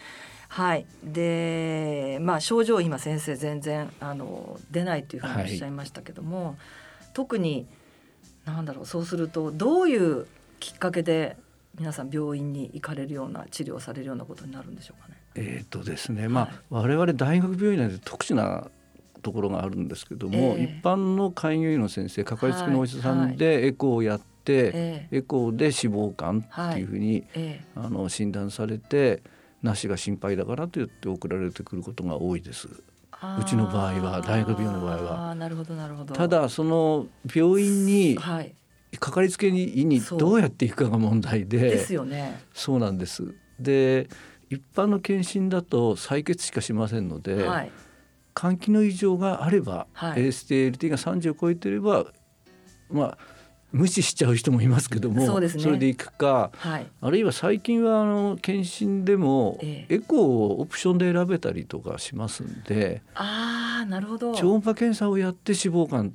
[0.49, 6.57] はい、はい、でまあ症状今先生全然あの出ないというふうにおっしゃいましたけども、はい、
[7.15, 7.67] 特に
[8.45, 10.27] なんだろうそうするとどういう
[10.61, 11.37] きっかけで
[11.79, 15.18] 皆さん病院に行かれるような治療されるようなことになるんでしょうかね。
[15.41, 18.69] えーとですねまあ、我々大学病院なんで特殊な
[19.23, 27.25] ところがあるんですけども、えー、一般の開業医の先生かかりつけのお医者さんでエコーをやって、て、えー、エコーで脂肪肝っていうふうに、
[27.77, 29.23] あの診断されて
[29.63, 32.69] なしが心配だからと言って送られてくることが多いです。
[32.69, 35.35] うちの場合は大学病院の場合は。
[35.35, 36.15] なるほどなるほど。
[36.15, 38.55] ただその病院に、はい。
[38.99, 41.59] かかりつけ医にどうやっていくかが問題で。
[41.59, 42.41] ですよね。
[42.55, 43.35] そうなんです。
[43.61, 44.09] で
[44.51, 47.73] 一般の検診だと採血しかしませんので、はい、
[48.35, 52.07] 換気の異常があれば、はい、ASTLT が30を超えてれば
[52.91, 53.19] まあ
[53.71, 64.35] 無視しちゃう人もいますけどもそ、ね,、れでいくか、はい、あるいは最近はあの検診でもエコーをオプションで選べたりとかしますんで、あなるほど。
[64.35, 66.13] 超音波検査をやって脂肪肝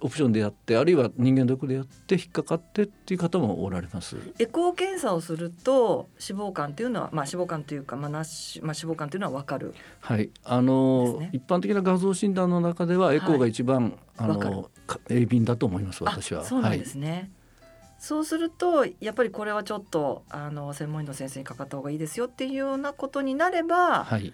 [0.00, 4.16] オプションでやってあるいは人間ドックでやって引っかかってっていう方もおられます。
[4.38, 9.74] エコー検査をすると脂肪肝っていうのは、まあ、脂肪肝というか、まあなしまあ、脂肪肝というのは分かる。
[10.00, 10.30] はい。
[10.44, 14.70] あの、ね、一般的な画像診断の中ではエコーが一番、はい、あの
[15.08, 16.44] 鋭敏だと思います私は。
[16.44, 17.30] そうなんですね、はい。
[17.98, 24.32] そうするとやっぱりこれはちょっとあの専門医の先生にかかった方がいいですよっていうようなことになれば、はい、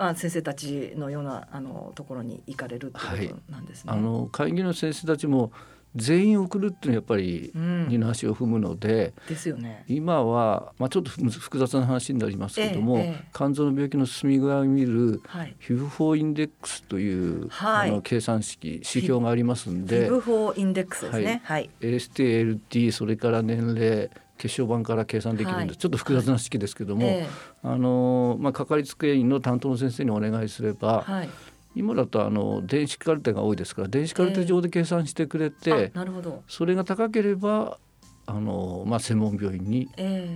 [0.00, 3.92] あ先生たちのようなあのところに行かれるっていうことなんですね。
[3.92, 5.52] はい、あの会議の先生たちも
[5.96, 9.84] 全員送るっていうのはやっぱり二の足を踏むので、うん、ですよね。
[9.88, 24.10] 今は、まあ、ちょっと複雑な話になりますけども、ええ、肝臓の病気の進み具合を見る、はい、フィブフォーインデックスという、はい、あの計算式指標がありますんでフィブフォーインデックスですね、はい、ASTLT それから年齢
[24.48, 27.26] 血小板から計算できるんです、はい、ちょっと複雑な式ですけども、はい、
[27.62, 31.30] あのまあ、かかりつけ医の担当の先生にお願いすれば、はい、
[31.74, 36.42] 今だとあの電子カルテが多いですから電子カルテ上で計算してくれて、えー、なるほど。
[36.48, 37.78] それが高ければ
[38.26, 39.88] あの、まあ、専門病院に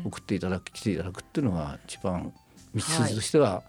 [0.04, 2.32] 送っていただく、えー、来ていただくっていうのが一番
[2.74, 3.62] 道筋としては、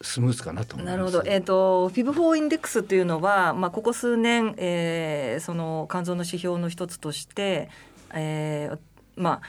[0.00, 7.70] スムーズかなとなるほど、えーと、フィブ4インデックスっていうのは、まあ、ここ数年、えー、その肝臓の指標の一つとして、
[8.12, 8.78] えー、
[9.16, 9.40] まあ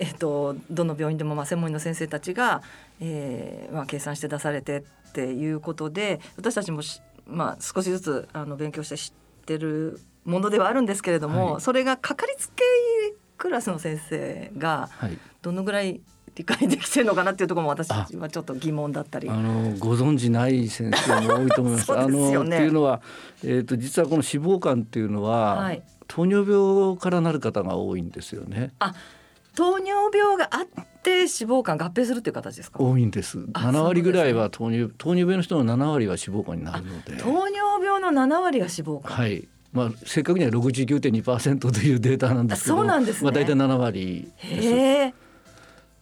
[0.00, 2.62] えっと、どの病院でもまあ専門医の先生たちが、
[3.00, 6.82] えーまあ、計算して出されてっていうことで私たちも
[7.26, 12.64] まあ、少しずつあの勉強して知ってるものではあるんですけれども、はい、それがかかりつけ
[13.36, 14.88] クラスの先生が
[15.42, 16.00] どのぐらい
[16.38, 19.28] 理解できてるのかなっていうところも私はちょっと疑問だったり。
[19.28, 21.84] あのご存知ない先生も多いと思います。
[21.86, 23.02] すね、あのっていうのは、
[23.42, 28.70] えーと、実はこの脂肪肝っていうのは、はい、糖尿病からなる方が多いんですよね。
[28.78, 28.94] あ
[29.56, 30.66] 糖尿病があっ
[31.02, 32.78] て脂肪肝合併するっていう形ですか？
[32.78, 33.38] 多いんです。
[33.38, 37.16] 7割ぐらいは糖尿糖尿病の人の7割は脂肪肝になるので。
[37.16, 39.48] 糖尿病の7割が脂肪肝はい。
[39.72, 42.76] まあ、正確には69.2%というデータなんですけど。
[42.76, 44.68] そうなんです、ね、まあ、大体7割です。
[44.68, 45.14] へ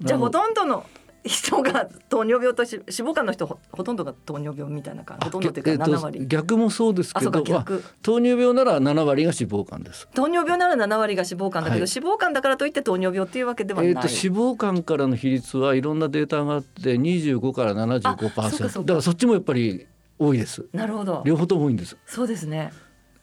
[0.01, 0.87] じゃあほとんどの
[1.25, 5.25] 人が糖尿病と脂肪肝の人ほとんどが糖尿病みたいな感じ。
[5.25, 7.65] ほとんどというか7割、えー、逆もそうですけど、まあ、
[8.03, 10.09] 糖尿病なら7割が脂肪肝です。
[10.15, 19.87] 糖尿病なら7割が脂肪肝だけど、はい、脂肪肝だからといって糖尿病っていうわけではない、えー、と脂肪肝からの比率はいろんなデータがあって25から75%だからそっちもやっぱり
[20.19, 20.65] 多いです。
[20.73, 21.23] なるほど。
[21.25, 21.97] 両方とも多いんです。
[22.07, 22.73] そうですね。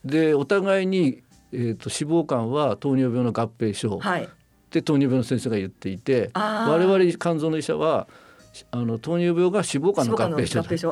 [0.04, 4.28] でお互いにえーと、脂肪肝は糖尿病の合併症、はい、
[4.74, 8.08] って糖尿病の先生が言っていて我々肝臓の医者は
[8.70, 10.88] あの糖尿病が脂肪肝の合併症 正しく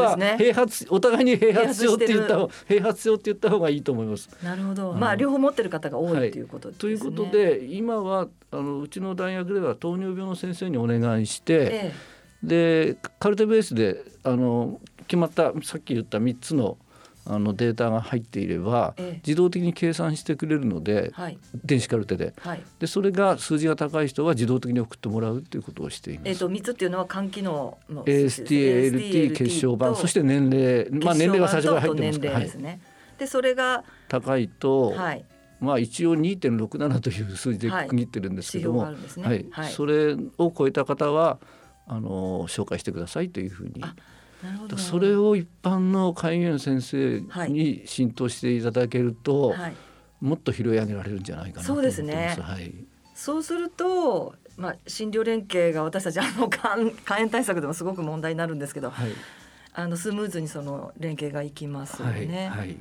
[0.00, 4.30] は併発、お互いに併発症って言った併発症って言った方がいいと思います。
[4.42, 4.94] なるほど。
[4.94, 6.40] まあ両方持ってる方が多いとい。
[6.40, 6.80] うことですね。
[6.80, 11.92] ということで今はあのうちの大学では糖尿病の先生にお願いして、え
[12.42, 16.78] え、でカルテベースであの決まったさっき言った3つの
[17.26, 18.94] あのデータが入っていれば、
[19.26, 22.34] 自動的に計算してくれるので、はい、電子カルテで。
[22.38, 26.28] はい、でそれが数字が高い人は自動的に送ってもらうということをしています。
[26.28, 30.90] えーと、3つっていうのは肝機能の ASTLT 血小板そして年齢。
[30.90, 32.40] まあ年齢が最初から入ってますから。
[32.40, 32.80] ですね、
[33.18, 35.24] でそれが高いと、はい、
[35.60, 38.92] まあ一応2.67という数字で区切ってるんですけども、は
[39.32, 41.38] い、はい、それを超えた方は
[41.86, 43.82] あの紹介してくださいというふうに。
[44.76, 49.74] それを一般の会議員先生に浸透していただけると、はい、
[50.20, 51.96] もっと拾い上げられるんじゃないかなと思ってます。
[51.98, 52.74] そうですね、はい、
[53.14, 59.10] そうすると、まあ、診療連携が私たちあの肝肝 炎対策でもすごく問題になるんですけど、はい、
[59.72, 62.48] あのスムーズにその連携がいきますよね。
[62.48, 62.76] はい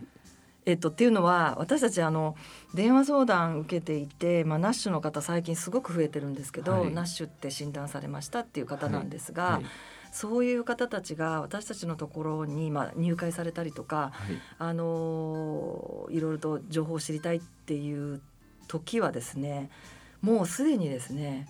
[0.66, 2.36] えっと、っていうのは私たちあの
[2.74, 9.62] 電話相談受けていて、まあ、ナッシュの方最近すごく増えてるんですけど、ナッシュって診断されましたっていう方なんですが、
[10.14, 18.22] そういう方たちが私たちのところに、まあ、入会されたりとか、はい、あのいろいろと情報を知りたいっていう
[18.68, 19.70] 時はですね
[20.22, 21.48] もうすでにですね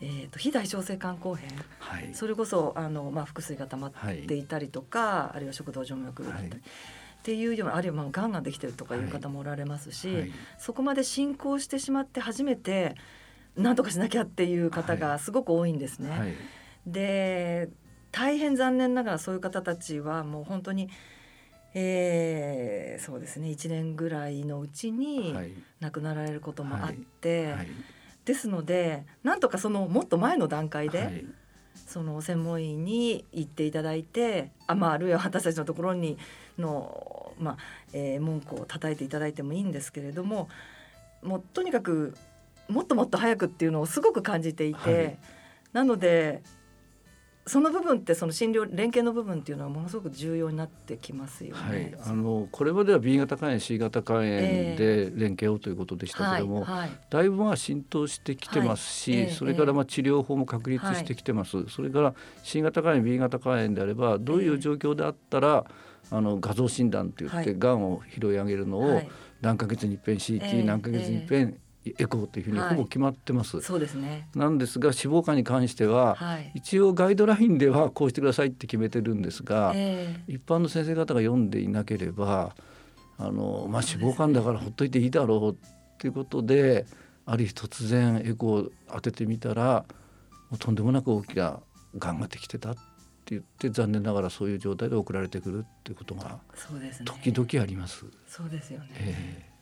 [0.00, 1.48] えーと、非代償性肝硬変、
[1.78, 3.92] はい、それこそあの、まあ、腹水が溜まっ
[4.26, 10.20] ていたりとか、はい、あるいは食道静脈だったり、っっていうようなあるいはまあがんができてるとかいう方もおられますし、はい。
[10.20, 12.96] はい、そこまで進行してしまって初めて
[13.56, 16.10] 何とかしなきゃっていう方がすごく多いんですね。
[16.10, 16.34] はい、
[16.86, 17.70] で
[18.14, 20.88] 大変残念ながらそういう方たちはもう本当に、
[21.74, 25.34] えー、そうですね1年ぐらいのうちに
[25.80, 27.56] 亡くなられることもあって、
[28.24, 31.24] ですのでなんとかそのもっと前の段階で、
[31.88, 36.16] その専門医に行っていただいてあ,、まあ、あるいは私たちのところに
[36.56, 37.56] の、まあ
[37.92, 40.48] えー、文句を叩いていただいてもいいんですけれども
[41.20, 42.14] もうとにかく
[42.68, 45.18] もっともっと早くっていうのをすごく感じていて、はい、
[45.72, 46.42] なので
[47.46, 51.62] その部分ってその診療連携の部分っていうのはものすごく重要になってきますよね。
[51.62, 61.68] はい、あのこれまでは B 型肝炎 C 型肝炎で連携をということでしたけれども、えーはいはい、だいぶまあ浸透してきてますし、はいえー、それからまあ治療法も確立してきてます。
[61.68, 65.66] それから C 型肝炎 B 型肝炎であればどういう状況であったら、
[66.10, 69.02] あの画像診断って言ってがんを拾い上げるのを
[69.40, 71.58] 何ヶ月に一遍 CT、何ヶ月に一遍
[71.98, 73.56] エコーというふうにほぼ決まってます。
[73.56, 74.28] はい、そうですね。
[74.34, 82.54] なんですが脂肪肝に関しては、はい、一応ガイドラインではこうしてくださいって決めてるんですが、えー、一般の先生方が読んでいなければ
[83.18, 85.56] あの、まあ、脂肪肝だからほっといていいだろうっ
[85.98, 86.86] ていうことで
[87.26, 89.84] ある日突然エコーを当ててみたら
[90.50, 91.60] もうとんでもなく大きな
[91.98, 92.80] がんができてたって
[93.26, 96.38] 言って残念ながらそういう状態で送られてくるっていうことが
[97.04, 98.04] 時々あります。
[98.26, 99.53] そうですよね、えー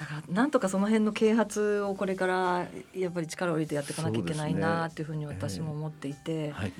[0.00, 6.72] だからなんとかその辺の啓発をこれからやっぱり力を入れてやっていかなきゃいけないなっていうふうに私も思っていて、ねはい、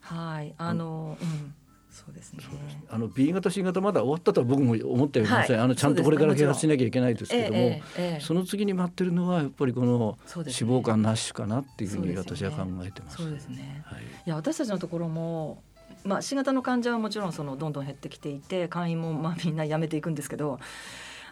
[0.00, 1.54] はい、あの、うん、
[1.90, 2.42] そうですね。
[2.88, 5.56] あの B 型 C 型まだ終わったとは僕も思っていません。
[5.56, 13.18] はい、あのちゃんとこれから啓発しなきゃいけないですけども、えええ、その次に待ってるのはやっぱりこの脂肪肝なしかなっていうふうに私は考えてます。
[13.18, 13.82] そうですね。
[13.84, 15.62] はい、いや私たちのところも。
[16.04, 20.58] まあ、C 型の患者はもちろんそのどんどん減ってきていて会員もまあみんな辞めていくんですけど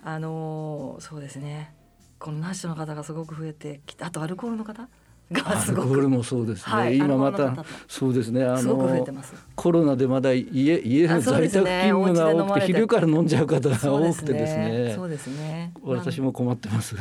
[0.02, 1.74] あのそうですね。
[2.18, 4.88] このナッシュの方がすごく増えてきてあとアルコールの方
[5.32, 8.44] アルコールもそうですね、はい、今またそうですね。
[8.44, 9.06] あの
[9.54, 14.92] コロナでまだ家家の在宅勤務が多くて、昼から飲んじゃう方が多くてですね。
[14.96, 15.72] そうですね。
[15.82, 16.96] 私も困ってます。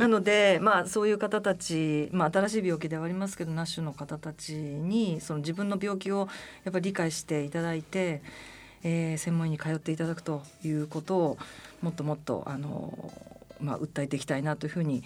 [0.00, 6.28] なのでまあそういう方たち、まあ、新しい病気ではありますけどナッシュの方たちにその自分の病気を
[6.64, 8.22] やっぱり理解していただいて、
[8.82, 11.38] えー、専門医に通っていただくということを
[11.82, 13.12] もっともっとあの、
[13.60, 15.02] まあ、訴えていきたいなというふうに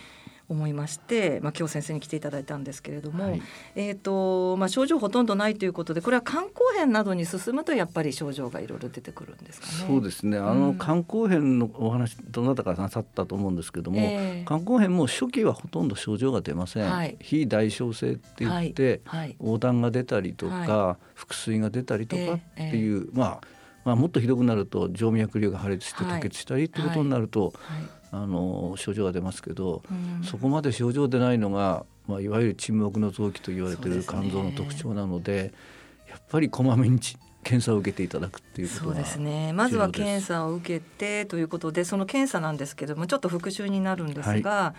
[0.48, 3.42] 思いまして、まあ、今日先生に来ていただいたんですけれども、はい、
[3.74, 9.72] えーとまあ、症状ほとんどないということでこれは肝硬変などに進むとやっぱり症状がいろいろ出てくるんですかね。
[9.88, 10.38] そうですね。
[10.38, 23.55] あの、うん、肝硬変のお話どなたかなさったと思うんですけども、えー、肝硬変も初期はほとんど症状が出ません、はい、非代償性って言って、はい、横断が出たりとか、腹水が出たりとかっていう、えー、まあ
[23.86, 27.54] まあ、もっとひどくなると静脈瘤が破裂して吐血したりってことになると、
[28.10, 35.52] あの症状が出ますけど、うん、そこまで症状出ないのが、まあ、いわゆる沈黙の臓器と言われている肝臓の特徴なので、ね、
[36.10, 36.98] やっぱりこまめに
[37.44, 39.52] 検査を受けていただくっていうことそうですね。
[39.52, 44.74] まずは検査を受けてということでその検査なんですけどもちょっと復習になるんですが、は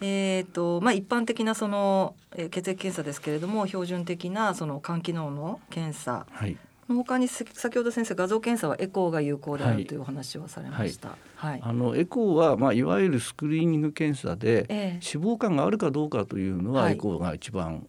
[0.00, 6.56] い、えーとまあ、一般的なその、えー、血液検査ですけれども標準的なその肝機能の検査、はい、
[6.88, 11.16] 他に先ほど先生画像検査はエコーが有効であるというお話をされました。
[11.34, 17.86] はい、あのエコーはまあいわゆるスクリーニング検査で、えー、脂肪肝があるかどうかというのはエコーが一番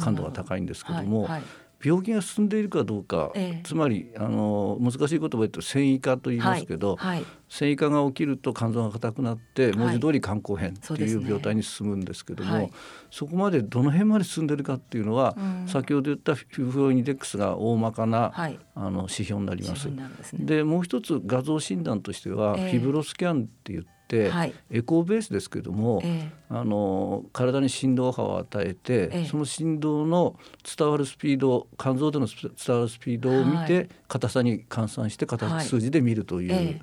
[0.00, 1.22] 感度が高いんですけども。
[1.22, 1.30] はい。
[1.32, 1.42] はい
[1.86, 7.18] 病気が進んでいるかどうか、ええ、つまりあの難しい言葉で言うと繊維化と言いますけど、はい。
[7.18, 12.72] はい、繊維化が起きると肝臓が硬くなって文字通り肝硬変っていう病態に進むんですけども、そ、ねはい、
[13.12, 18.32] そこまでどの辺まで進んでるかっていうのは、うん、先ほど言ったフィブロインデックスが大まかな、
[18.74, 19.88] あの指標になります。
[20.34, 23.95] で、ね、もう一つ画像診断としては、え、フィブロスキャンって言って、
[24.30, 30.36] はい、エコーベースですけども、えー、あの体に振動波を与えて、えー、その振動の
[30.76, 36.80] 伝わるスピード肝臓での伝わるスピードを見て、はい、硬さに換算して硬数字で見るという、はい、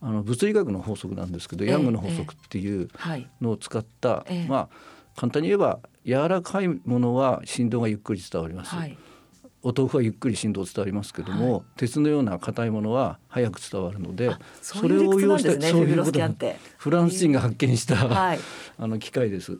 [0.00, 2.88] あの物理学の法則なんですけど、ヤングの法則っていう
[3.40, 4.68] のを使った、まあ
[5.16, 8.76] 簡単に言えば柔らかいものは振動がゆっくり伝わります。
[9.66, 14.30] お豆腐はゆっくり振動伝わりますけども、はい、鉄のような硬いものは早く伝わるので
[14.62, 16.20] それを用してそういうこと
[16.78, 18.38] フランス人が発見した、はい、
[18.78, 19.58] あの機械です。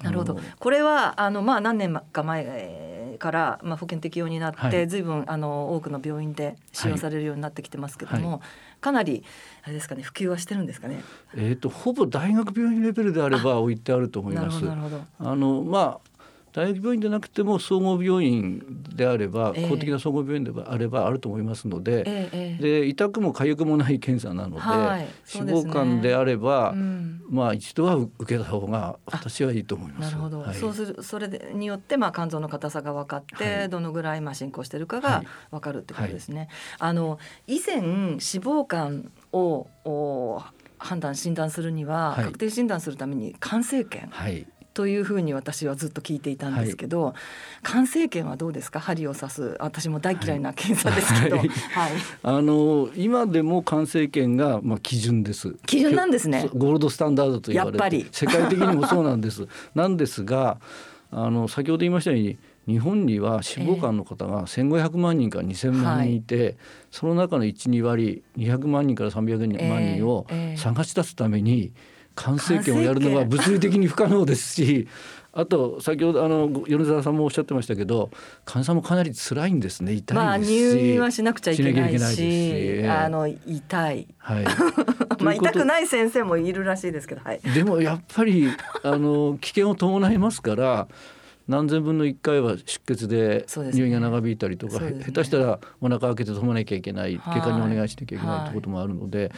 [0.00, 0.38] なるほど。
[0.60, 8.40] これはあのまあ何年か前からまあ保険適用になって、はい、随分あの多くの病院で使用されるようになってきてますけども、はい、
[8.80, 9.24] かなり
[9.64, 11.02] あれですかね普及はしてるんですかね。
[11.34, 14.64] えっ、ー、とほぼ大学病院レベルであれば置いてあると思います。
[14.64, 15.00] なるほど。
[15.18, 16.07] あのまあ
[16.58, 30.10] 大学病院でなくても総合病院であれば、公的な総合病院であればあると思いますのでえー、で痛くも痒くもない検査なので、はい、脂肪肝であれば、うん、まあ一度は受けた方が私はいいと思います。
[30.10, 36.48] なるほど、はい、そうするそれによってまあ肝臓の硬さが分かって、どのぐらいまあ進行しているかが分かるってことですね。
[36.80, 40.42] あの以前脂肪肝をお
[40.78, 44.44] 判断診断するには、確定診断するために肝生検、はい
[44.78, 47.14] というふうに私はずっと聞いていたんですけど、はい、
[47.64, 48.78] 肝生検はどうですか？
[48.78, 49.56] 針を刺す。
[49.58, 51.90] 私も大嫌いな検査ですけど、はい、はい、
[52.22, 55.56] あの今でも肝生検がまあ基準です。
[55.66, 56.48] 基準なんですね。
[56.54, 59.48] ゴールドスタンダードと言われて世界的にもそうなんです。
[59.74, 60.60] なんですが
[61.10, 66.56] あの先ほど言いましたように日本には脂肪肝の方が1500万人から2000万人いて、えー、
[66.92, 70.24] その中の12割200万人から300万人を
[70.56, 71.72] 探し出すために
[72.18, 74.88] 肝生検をやるのは物理的に不可能ですし
[75.32, 78.10] あと先ほどあの米沢さんもおっしゃってましたけど
[78.44, 79.92] 患者さんもかなり辛いんですね。
[79.92, 84.44] 痛いですし、まあ、入院はしなくちゃいけないしあの痛い、はい、
[85.22, 88.48] まあ痛くない先生もいるらしいですけど、はい、でもやっぱり
[88.82, 90.88] あの危険を伴いますから
[91.48, 99.30] 何千分の1回は出血で入院が長引いたりとか、ね、下手したらお腹開けて止まなきゃいけない外科にお願いしなきゃいけないってこともあるので、はい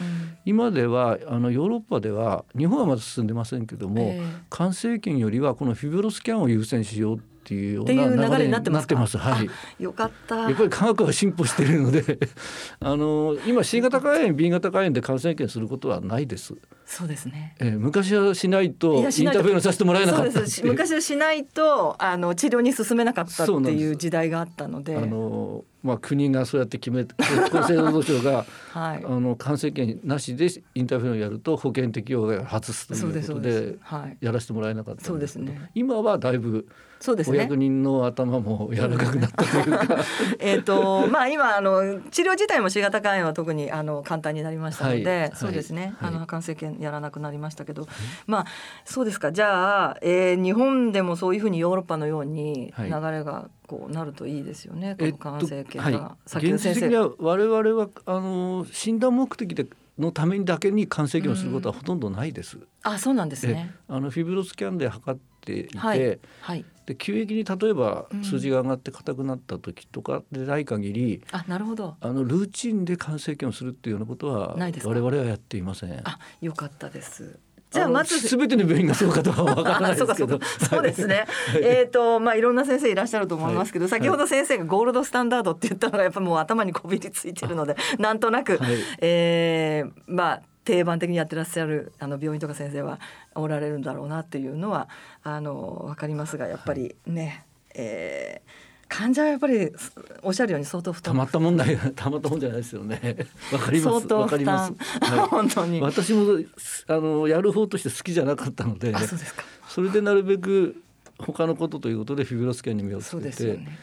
[0.43, 9.49] 今ではあのヨーロッパでは日本はまだ進んでませんけども、えー、肝生検よりはこのフィブロスキャンを優先しようっていうような流れになってますはい。
[9.83, 10.35] よかった。
[10.35, 12.19] やっぱり科学は進歩しているので
[12.79, 16.53] あの今 C 型肝炎 B 型肝炎で感染検することはないです。
[16.85, 17.55] そうですね。
[17.59, 24.97] えー、昔はしないとインターフェーンさせてもらえなかった昔はしないとあの治療に進めなかったっていう時代があったので。
[24.97, 33.77] あのまあ、国がそうやって決め 厚生労働省が、はい、あの感染権なしでインターフェーンをやると保険適用が外すということで
[34.19, 36.67] やらせてもらえなかったそうですね今はだいぶ
[37.01, 39.97] そうですね、お役人の頭も柔らかくなったというか。
[40.39, 47.87] えっとまあ今あの治療自体も C 型肝炎は特にあの簡単になりましたので、はい、そうですね、はい、あの感染権やらなくなりましたけど、
[48.27, 48.45] まあ
[48.85, 49.31] そうですか。
[49.31, 56.73] じゃあ、えー、日本でもそういうふうにヨーロッパのように流れがこうなるといいですよね、この感染権が、えっと、先生。
[56.73, 59.65] 的には我々はあの診断目的で
[59.97, 62.57] のためにだけに肝生検をすることはほとんどないです。
[62.83, 63.73] あ、そうなんですね。
[63.87, 71.95] あのフィブロスキャンで測っていて、はい、はい、で急激に例えば数字が上がって硬くなった時とかでない限り、うん、あなるほど。
[72.01, 76.01] あのルーチンで肝生検をするっていうようなことは我々はやっていません。
[76.03, 77.39] あよかったです。
[77.69, 78.19] じゃあまず。
[78.19, 80.39] すべての病院がそうかとはわからないですけど。
[80.69, 81.25] そうですね、
[81.63, 92.99] えっ、とまあいろんな先生いらっしゃると思いますけど、はい、先ほど先生がゴールドスタンダードって言ったのがやっぱもう頭にこびりついてるのでなんとなく、はい、えー、まあ定番的にやってらっしゃるあの病院とか先生は
[93.35, 94.89] おられるんだろうなっていうのは
[95.23, 97.43] あの分かりますがやっぱりね、はい、
[97.75, 99.71] えー患者はやっぱり
[100.21, 101.63] おっしゃるように相当負担たまったもんだ
[101.95, 102.99] たまったもんじゃないですよね。
[103.53, 104.07] わかります。
[104.13, 105.79] わかります、はい、 本当に。
[105.79, 106.37] 私も
[106.87, 108.93] あのやる方として好きじゃなかったので
[109.69, 110.83] それでなるべく
[111.17, 113.79] 他のことということでフィブロスキャンに目をつけて、ね、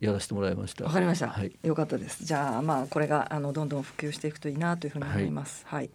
[0.00, 0.84] やらせてもらいました。
[0.84, 1.28] わかりました。
[1.28, 2.24] はい、よかったです。
[2.24, 5.64] じゃあまあこれがあのどんどん普及していくといいなというふうに思います。
[5.66, 5.90] はい、はい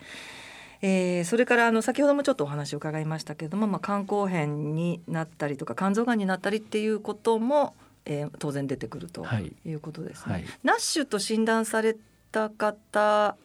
[0.86, 7.74] えー、それからあの先ほどもちょっとお話を伺いましたけれども、まあ、肝硬変になったりとか肝臓がんになったりっていうことも、
[8.04, 9.26] えー、当然出てくると
[9.66, 10.34] いうことですね。
[10.34, 11.96] はいはい、ナッシュと診断され
[12.34, 13.38] た方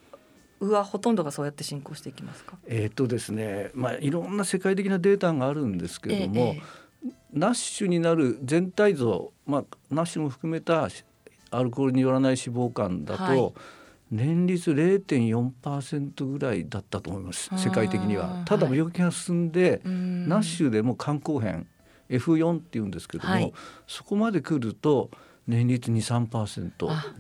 [0.59, 2.59] はほとんどがそうやって進行していきますか？
[2.67, 6.63] えっ、とですね、まあいろんな世界的なデータがあるんですけれども、えー、
[7.33, 10.89] ナッシュになる全体像、まあナッシュも含めた
[11.51, 13.53] アルコールによらない脂肪肝だと、はい、
[14.11, 18.43] 年率0.4%ぐらいだったと思います世界的には。
[18.47, 21.66] ただ病気が進んで、はい、ナッシュでも肝硬変
[22.11, 23.53] F4 っていうんですけども、はい、
[23.87, 25.11] そこまで来ると
[25.47, 26.70] 年率23%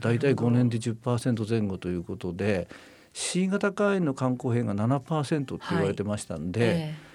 [0.00, 2.68] 大体5年で10%前後ということで
[3.12, 6.60] C 型肝炎の肝硬変が7%って言われてましたんで。
[6.60, 6.70] はい。
[6.70, 7.07] えー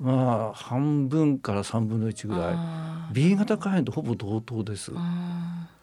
[0.00, 2.56] まあ半分から3分の1ぐらい。
[3.12, 4.92] B 型肝炎とほぼ同等です。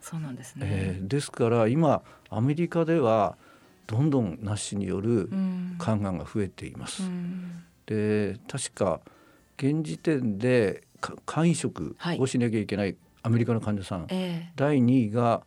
[0.02, 3.36] そうなんですね、えー、ですから今アメリカでは
[3.88, 5.30] どんどん NASH による
[5.80, 7.04] 肝がんが増えています。
[7.86, 9.02] で確か
[9.58, 10.84] 現時点で
[11.26, 15.44] 肝移植をしなきゃいけないアメリカの患者さん、はい、第2位が、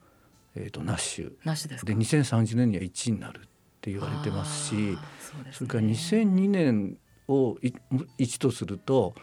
[0.54, 3.42] えーと、 NASH。NASH ですで2030年には1位になるっ
[3.80, 6.98] て言われてますしそ、ね,、れから2002年
[7.30, 9.14] を1とすると,、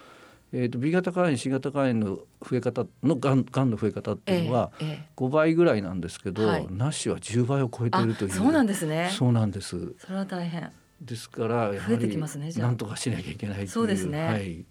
[0.53, 4.71] えーと、B 型肝炎 C 型肝炎の増え方のがんがんの増え方っていうのは
[5.15, 8.31] 5倍ぐらいなんですけど、ええナッシュは10倍を超えているという。
[8.31, 9.11] そうなんですね。
[9.17, 9.95] そうなんです。
[9.99, 10.71] それは大変。
[11.01, 14.65] ですからやはりなんとかしなきゃいけないそうですね、はい。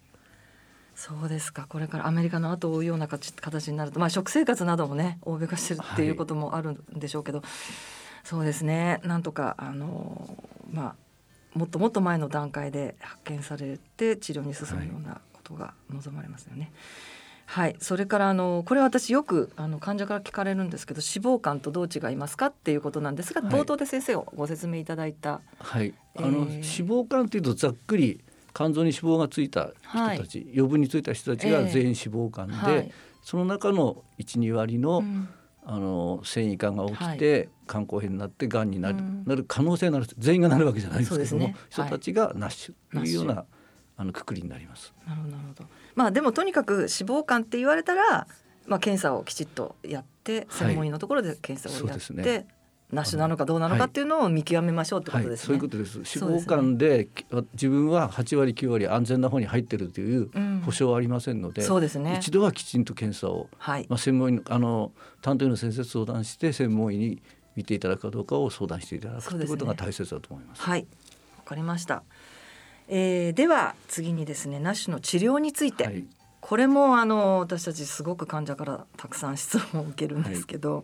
[0.93, 1.67] そうですか。
[1.69, 7.47] これからアメリカの後を追うような形になると、まあ、食生活などもね欧米化してるっていうこともあるんでしょうけど、はい、
[8.23, 8.99] そうですね。
[9.03, 10.95] なんとかあのまあ
[11.57, 16.71] もっともっと前の段階で発見されて治療に進むようなことが望まれますよね。
[17.47, 28.21] はい、それからあのこれ私よくあの患者から聞かれるんですけど脂肪肝とどう違いますかっていうことなんですが、はい、冒頭で先生をご説明いただいた、はい、あの、えー、脂肪肝というとざっくり
[28.53, 32.91] 肝臓に脂肪がついた人たち、はい、余分についた人たちが全員脂肪肝で、えーはい、
[33.21, 35.29] その中の12割の、うん、
[35.69, 43.43] あの繊維化が起きて、肝硬変になってがんになるうん、なる可能性がある全員がなるわけじゃないですけども、ね、人たちがナッシュというような
[43.97, 44.93] あのくくりになります。
[45.05, 45.69] なるほどなるほど。
[45.93, 48.27] まあでもとにかく脂肪肝って言われたら、
[48.65, 52.47] まあ検査をきちっとやって専門医のところで検査をやって、はいね、
[52.91, 55.31] なしなのかどうなのかっていうのを見極めましょうってことですね。
[55.31, 56.19] はい、そういうことです。
[56.19, 57.09] 脂肪肝で
[57.53, 60.29] 自分は8割9割安全な方に入ってるという
[60.63, 62.17] 保証はありませんので、うん、そうですね。
[62.21, 67.21] 一度はきちんと検査を、はい、まあ専門医あの担当医の先生と相談して専門医に
[67.57, 70.61] 見ていただくかどうかを相談していただくということが大切だと思います。
[70.61, 70.87] はい、
[71.37, 72.03] わかりました。
[72.87, 75.83] えー、では次にですね、ナッシュの治療について。
[75.83, 76.05] はい
[76.39, 80.81] これもあの私たちすごく患者からたくさん質問を受けるんですけど、は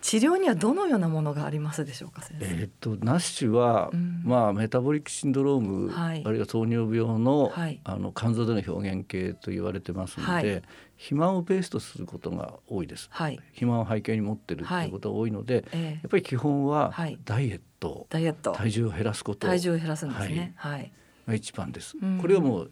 [0.00, 10.62] 治療にはどのようなものがありますでしょうかえっとナッシュは、うん、まあメタボリックシンドローム、はい、あるいは糖尿病のはい、あの肝臓での表現系と言われてますので、はい、
[10.96, 13.08] 肥満をベースとすることが多いです。
[13.10, 16.94] はい、肥満を背景に持ってるということが多いので、えー、やっぱり基本は
[17.24, 18.52] ダイエット、ダイエット。
[18.52, 20.52] 体重を減らすこと体重を減らすんですね。
[20.56, 20.92] はい、
[21.26, 21.96] が一番です。
[22.00, 22.70] うん、これはもう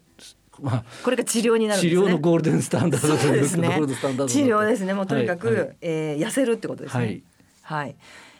[0.61, 3.69] まあ、これが治療になる、ね、治療のゴールデンスタンダードというですね。
[3.69, 4.93] 治療ですね。
[4.93, 7.03] もうとにかく、はい、えー、痩せるってことですね。
[7.03, 7.23] はい。
[7.61, 7.95] はい。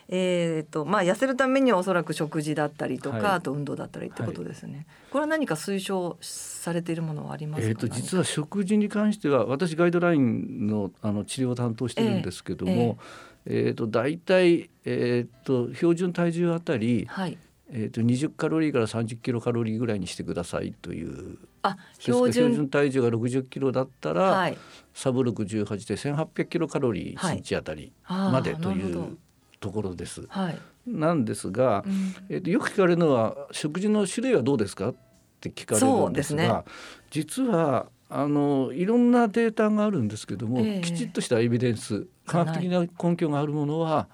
[0.10, 12.98] えーとまあ、痩せるためにはおそらく食事だったりとか、はい、あと運動だったりってことですね、はい、これは何か推奨されているものはありますか、えーと、実は食事に関しては私ガイドラインのあの治療を担当してるんですけども、
[13.46, 17.38] えー、えー、と大体、えーと、標準体重あたり、はい
[17.70, 21.38] えー、と20カロリーから30キロカロリーぐらいにしてくださいという。
[21.64, 22.34] あ標準。
[22.34, 24.58] 標準体重が60キロだったら、はい、
[24.94, 29.18] サブ68で1800キロカロリー1日あたりまでという
[29.60, 30.26] ところです。
[30.30, 34.96] はい、なんですが、うん、えー、とよく聞かれるのは食事の種類はどうですかっ
[35.42, 36.64] て聞かれるんですが、ね、
[37.12, 44.08] 実はあのいろんなデータがあるんですけども、えー、きちっとしたエビデンス科学的な根拠があるものは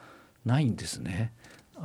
[0.46, 1.32] ないんですね。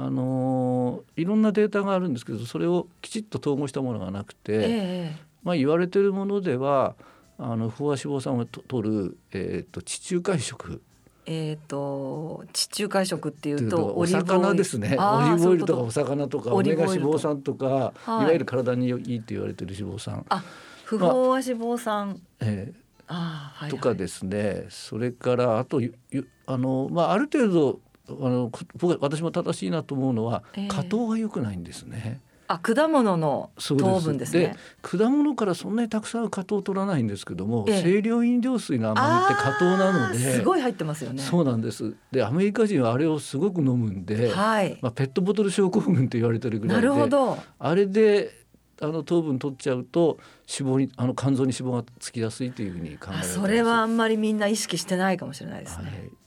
[0.01, 6.95] あのいろんなデータがあるんですけどそれをきちっと統合したものがなくて、えー、まあ、言われてるものでは
[7.37, 10.81] あの飽和脂肪酸をとる、えーと、地中海食。
[11.27, 14.91] えっ、ー、と地中海食っていうとお魚ですね。
[14.91, 20.25] オリーブオイルとかお魚とかオメガ脂肪酸とか、はい、いわゆる体にいいと言われてる脂肪酸。
[20.29, 20.45] あ
[20.85, 24.67] 不飽和脂肪酸、まあ、えーあはいはい、とかですね。
[24.69, 25.81] それからあと
[26.47, 32.21] あの、まあ、ある程度あの僕私も正しいなと思うのは、えー、果糖が良くないんですね。
[32.51, 34.57] あ果物の糖分ですね。
[34.81, 41.23] 果物からそんなにたくさん果糖を取らないんですけども、ええ、清涼飲料水の甘みって果糖なのですごい入ってますよね。
[41.23, 41.95] そうなんです。
[42.11, 47.37] でアメリカ人はあれをすごく飲むんで、はい、まあ、ペットボトル症候群と言われてるぐらいでなるほど。
[47.59, 48.33] あれで
[48.81, 53.35] あの糖分取っちゃうと脂肪にあの肝臓に脂肪がつきやすいというふうに考えられます。
[53.35, 56.18] それはあんまりみんな意識してないかもしれないですね、はい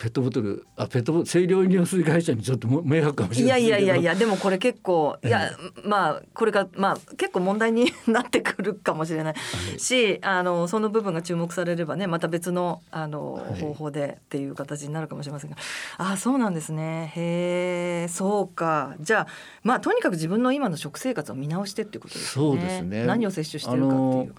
[0.00, 3.64] ペットボトルあペットボ清涼飲料水会社にちょっと迷惑かもしれない。
[3.64, 5.50] いやいやいやいやでもこれ結構いや、
[5.84, 9.40] まあこれがまあ結構問題になってくるかもしれない、は
[9.76, 15.58] い、しあのその部分が注目されればねまた別のあの、はい、方法でっていう形になるかもしれませんが。
[15.98, 17.12] あそうなんですね。
[17.14, 18.08] へえ。
[18.08, 18.94] そうか。
[19.00, 19.26] じゃあ
[19.64, 22.42] まあとにかく自分の今の食生活を見直してっていうことですね。
[22.46, 23.04] そうですね。
[23.04, 24.34] 何を摂取してるかっていう。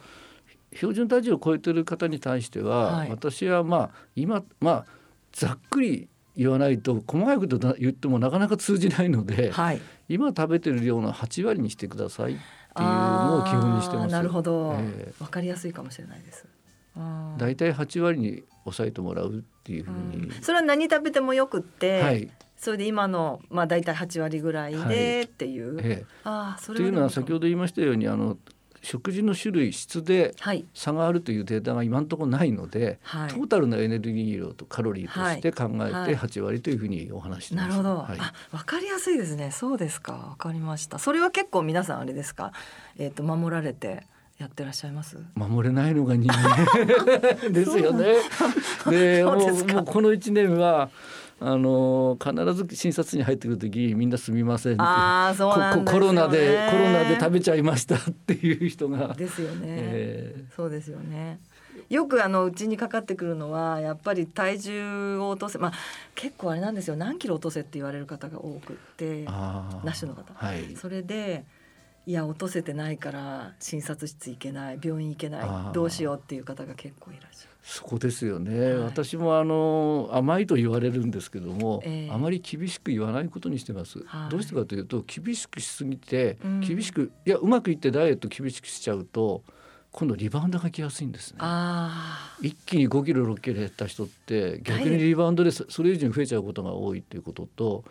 [0.74, 5.01] 標準体重を超えてる方に対しては、はい、私はまあ今まあ
[5.32, 14.12] ざっくり言わないと細かいこと言ってもなかなか通じないので、はい、今食べてる量の8割にしてくださいっていうのを基本にしてます。
[14.12, 16.46] なるほど、えー、分かりやすいかもしれないです。
[17.38, 25.76] 大体8割に抑えてもらうっていうふうに、ん、それは何食べてもよくって、はい、それで今のまあ大体8割ぐらいでっていう。
[25.76, 28.38] はいええ、あそれというのは先ほど言いましたようにあの
[28.82, 30.36] 食事の種類質で
[30.74, 37.68] 差があるというデータが今のところないので、はい、トータルのエネルギー量とカロリーとして考えて8割というふうにお話してます。
[37.70, 39.52] なるほど、はい、あ分かりやすいですね。
[39.52, 40.14] そうですか。
[40.14, 41.00] 分かりました。
[41.00, 42.52] それは結構皆さんあれですか、
[42.98, 44.04] えーと、守られて
[44.40, 45.18] やってらっしゃいます？
[45.36, 46.66] 守れないのが人間
[47.54, 48.16] ですよね。
[48.90, 50.90] で もうもうこの1年は
[51.44, 59.16] あの必ず診察に入ってくる時みんなすみませんあそうなんコロナでコロナで食べちゃいましたっていう人が。
[59.16, 61.39] ですよね、えー、そうですよね。
[61.89, 65.74] よくあのうちにかかってくるのはやっぱり体重を落とせまあ
[66.14, 66.96] 結構あれなんですよ。
[66.96, 71.44] 何キロ落とせって言われる方が多くってナッシュの方、はい、それで
[72.06, 77.51] いや落とせてないから診察室行けない病院行けないどうしようっていう方が結構いらっしゃる。
[77.64, 89.43] そこですよね、はい、私もあの甘いと言われるんですけども、えー、あまり厳しく言わないことにしてます、はい、どうしてかというと厳しくしすぎて、うん、厳しくいやうまくいってダイエット厳しくしちゃうと
[89.91, 91.39] 今度リバウンドが来やすいんですね。
[92.41, 97.84] 一気に5キロ6キロ減った人って逆にリバウンドでそれ以上に増えちゃうことが多いっていうことと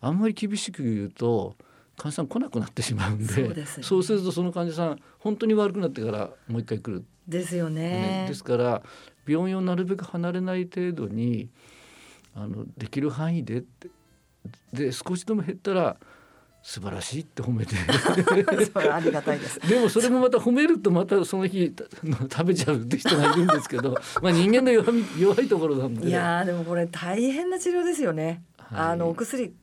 [0.00, 1.54] あんまり厳しく言うと
[1.96, 7.04] 患者さん来なくなってしまうんでそうで、ね、そうするとその患者さん本当に悪くなってからもう一回来る。
[7.28, 7.82] ですよね。
[7.82, 8.82] ねですから
[9.26, 11.48] 病院をなるべく離れない程度に
[12.34, 13.88] あのできる範囲でって
[14.72, 15.96] で少しでも減ったら
[16.62, 17.76] 素晴らしいって褒めて。
[18.90, 19.60] ありがたいです。
[19.70, 21.72] でもそれもまた褒めるとまたその日
[22.04, 29.54] 食べちゃうって人がいるんですけど まあ人間の弱弱いところなんでいやでもこれ大変な治療ですよね、はい、あのお薬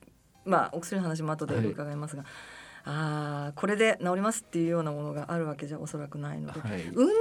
[0.45, 2.32] まあお薬の話も後で伺いますが、はい、
[2.86, 7.14] ああこれで治りますっていうようなものがあるわけじゃおそらくないので、はい、運動は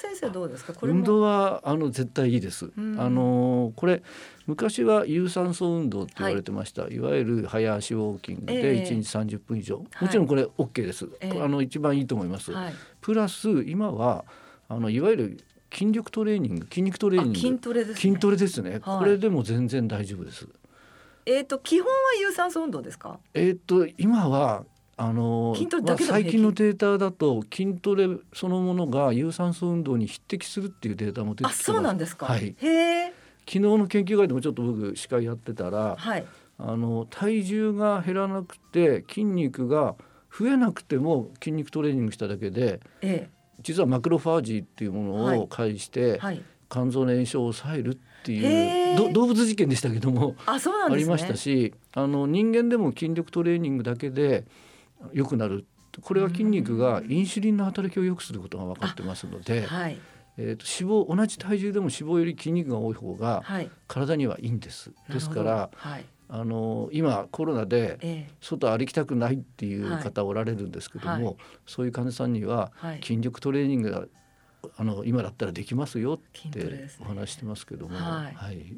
[0.00, 0.74] 先生どうですか？
[0.82, 4.02] 運動はあの絶対いいです、うん、あのこれ
[4.46, 12.52] 昔は有酸素運動って言われてました、はい、いわゆる早足ウォーキングで1日30分以上、えー、もちろんこれ OK です、えー、あの一番いいと思います、
[13.00, 14.24] プラス今は
[14.68, 17.38] あのいわゆる筋力トレーニング筋肉トレーニング。
[17.38, 18.00] 筋トレですね。
[18.00, 20.48] 筋トレですね、これでも全然大丈夫です。
[21.26, 23.20] えっ、ー、と基本は有酸素運動ですか？
[23.34, 24.64] えっ、ー、と今は
[25.02, 36.26] あのまあ、最近のデータだと筋トレそのものが有酸素運動に匹敵するっていうデータも出てきてそうなんですか、はい、へ昨日の研究会でもちょっと僕司会やってたら、はい、
[36.58, 39.94] あの体重が減らなくて筋肉が
[40.38, 43.30] 増えなくても筋肉トレーニングしただけで、ええ、
[43.62, 54.44] 実はマクロファージっていうものを介して、はい、肝臓の炎症を抑えるっていう動物実験でしたけどもあそうなん、ね、ありましたしあの人間でも筋力トレーニングだけで
[55.12, 55.66] 良くなる。
[56.02, 59.98] これは筋肉がインシュリンの働きを良くすることが分かってますので、はい、
[60.38, 62.94] えーと、脂肪同じ体重でも脂肪より筋肉が多い。
[63.00, 63.42] 方が
[63.88, 64.90] 体にはいいんです。
[64.90, 71.36] はい、ですから、はい、あの今コロナで外歩きたくないっていう方おられるんですけども、
[71.66, 72.72] そういう患者さんには
[73.02, 74.04] 筋力トレーニングが
[74.76, 78.76] あの今だったらできますよってお話してますけども、はい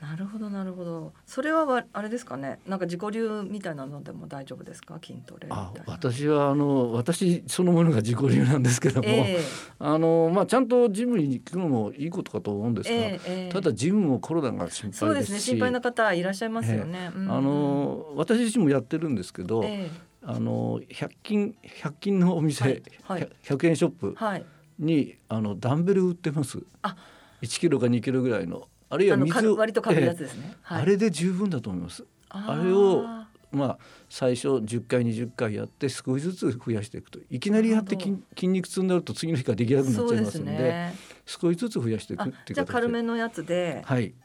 [0.00, 1.12] なるほどなるほど。
[1.26, 2.60] それはあれですかね。
[2.66, 4.98] なんか自己流みたいなのでも大丈夫ですか？
[5.04, 15.40] 筋トレあ私はあの私そのものが自己流なんですけども、えー、あのまあちゃんとジムに行くのもいいことかと思うんですが、えー、ただジムもコロナが心配そうですね。
[15.40, 19.64] 心配な方いらっしゃいますよね、えー、あの私自身もやってるんですけど、
[20.22, 24.16] あの百均百均のお店、はいはい、100円ショップ
[24.78, 26.58] に、はい、あのダンベル売ってます。
[26.82, 26.96] あ。
[27.42, 32.04] 1キロか2キロぐらいのあるいは水を割と軽いやつですね、はい、あれで十分だと思います。
[32.30, 33.04] あれを
[33.50, 33.78] まあ
[34.10, 37.18] 最初10回20回やって少しずつ増やしていくと。
[37.30, 40.92] いきなりやって筋肉痛になると次の日からできなくなっちゃいますので
[41.28, 43.84] 少しずつ増やしていくっていうじゃあ軽めのやつで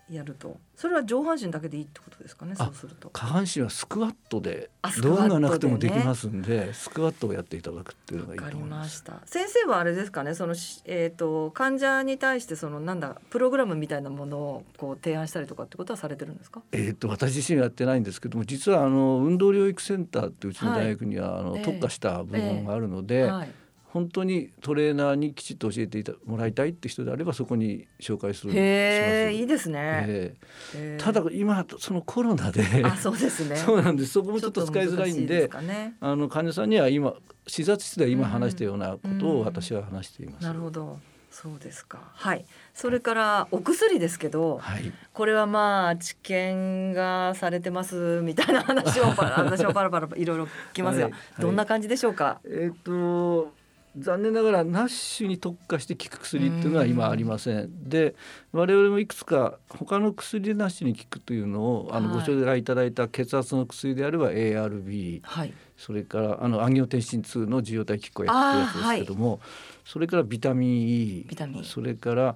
[0.10, 3.10] やると、はい、それは上半身だけでいいってことですかねそうすると。
[3.10, 4.70] 下半身はスクワットで
[5.01, 9.04] 道具がなくてもできますんでスクワットをやっていただくっていうのがいいと思います。
[9.26, 10.54] 先生はあれですかねその、
[10.86, 16.62] えーと、患者に対してそのなんだプログラムみたいなものをこう提案したりとかってことはされてるんですか？
[16.72, 23.30] えっ、と私自身はやってないんですけども実はあの運動療育センターってうちの大学には、はい、あの特化した部門があるので、えーえ。
[23.30, 23.51] ーはい
[23.94, 28.54] 本当にトレーナーにきちっと教えてもらいたいって人であればそこに紹介する。
[28.56, 30.02] へいいですね、
[30.74, 32.64] えー、ただ今そのコロナで。
[32.84, 33.56] あそうですね。
[33.64, 34.14] そうなんです。
[34.14, 37.14] そこもちょっと使いづらいんで、ね、あの患者さんには今
[37.46, 40.44] 視察室で今話したようなことを私は話しています。
[40.44, 40.98] なるほど。
[41.30, 42.00] そうですか。
[42.14, 42.46] はい。
[42.74, 51.12] それからお薬ですけど、はい、これはまあ治験がされてますみたいな話を 私もパラパラいろいろ聞きますが、はい。
[51.12, 52.41] はい、どんな感じでしょうか？
[52.44, 53.54] えっ、と
[53.98, 57.89] 残念ながらナッシュに特化して効く薬っていうのは今ありません。
[57.89, 58.16] で
[58.52, 69.39] 我々もいくつか他の薬でナッシュに効くというのをあのご紹介いただいた血圧の薬であれば ARB、はい、それからあのアンギオテンシン2の受容体拮抗薬ってやつですけども、はい、
[69.86, 71.28] それからビタミン E
[71.64, 72.36] それから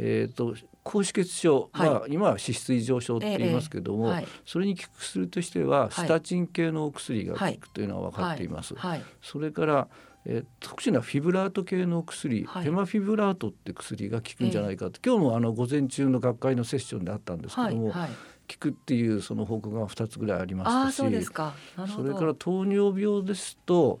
[0.00, 0.54] えーと、
[0.84, 1.70] 高脂血症。
[1.72, 8.76] は、はい、今は脂質異常症って言いますけども、ええはい、それに効く薬としてはスタチン系のお薬が効くというのは分かっています。
[8.76, 9.88] はい、それから
[10.24, 18.14] えー、特殊なフィブラート系の薬、はい、ヘマフィブラートって薬が効くんじゃないかと、えー、今日もあの午前中の学会のセッションであったんですけども、はいはい、効
[18.58, 24.00] くっていうその報告が2つぐらいありましたしそれから糖尿病ですと,、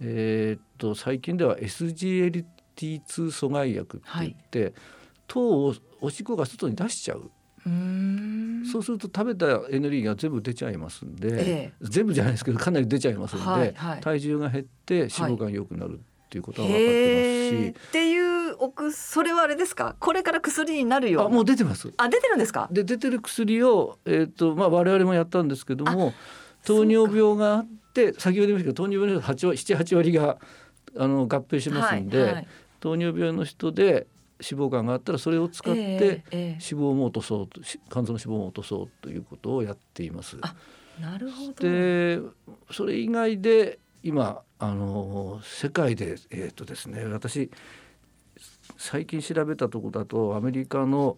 [0.00, 2.44] えー、っと最近では SGLT2
[3.06, 4.74] 阻害薬って言って、はい、
[5.26, 7.30] 糖をおしっこが外に出しちゃう。
[8.70, 17.88] そうすると食べたエネルギーが全部出ちゃいますんで、ええ、全部じゃないですけどかなり出ちゃいますんで、はいはい、体重が減って脂肪が良くなるっていうことは分かってますし。
[17.88, 19.96] っていうおくそれはあれですか？
[20.00, 21.92] これから薬になるよあもう出てます。
[21.96, 22.68] あ出てるんですか？
[22.70, 26.14] で出てる薬を、えーとまあ、我々もやったんですけども
[26.64, 30.38] 糖尿病があって先ほど言いましたけど糖尿病の人78割が
[30.98, 32.48] あの合併しますんで、はいはい、
[32.80, 34.06] 糖尿病の人で
[34.40, 37.60] 脂肪肝があったらそれを使って脂肪も落とそうと
[37.90, 40.36] 肝臓の脂肪も落とそうということをやっています。
[41.00, 41.52] なるほど。
[41.54, 42.20] で
[42.70, 47.50] それ以外で今あの世界でえっ、ー、とですね私
[48.76, 51.16] 最近調べたところだとアメリカの、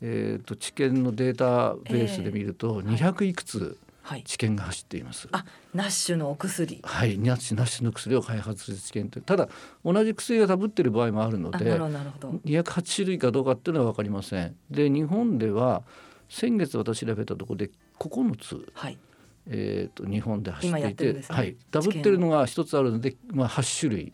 [0.00, 3.78] えーと、治験のデータベースで見ると200いくつ
[4.24, 5.28] 治験が走っています。
[5.30, 6.80] はい、あナッシュのお薬。
[6.82, 7.18] はい。
[7.18, 9.48] ナッシュナッシュの薬を開発する治験ってただ
[9.84, 14.56] 同じ薬がダブってる場合もあるので208種類かどうかっていうのは分かりません。
[14.70, 15.82] で日本では
[16.28, 18.98] 先月私調べたところで9つ、はい。
[19.46, 24.12] えーと、日本で走っていて、ね、はい、ダブってるのが1つあるので、まあ、8種類。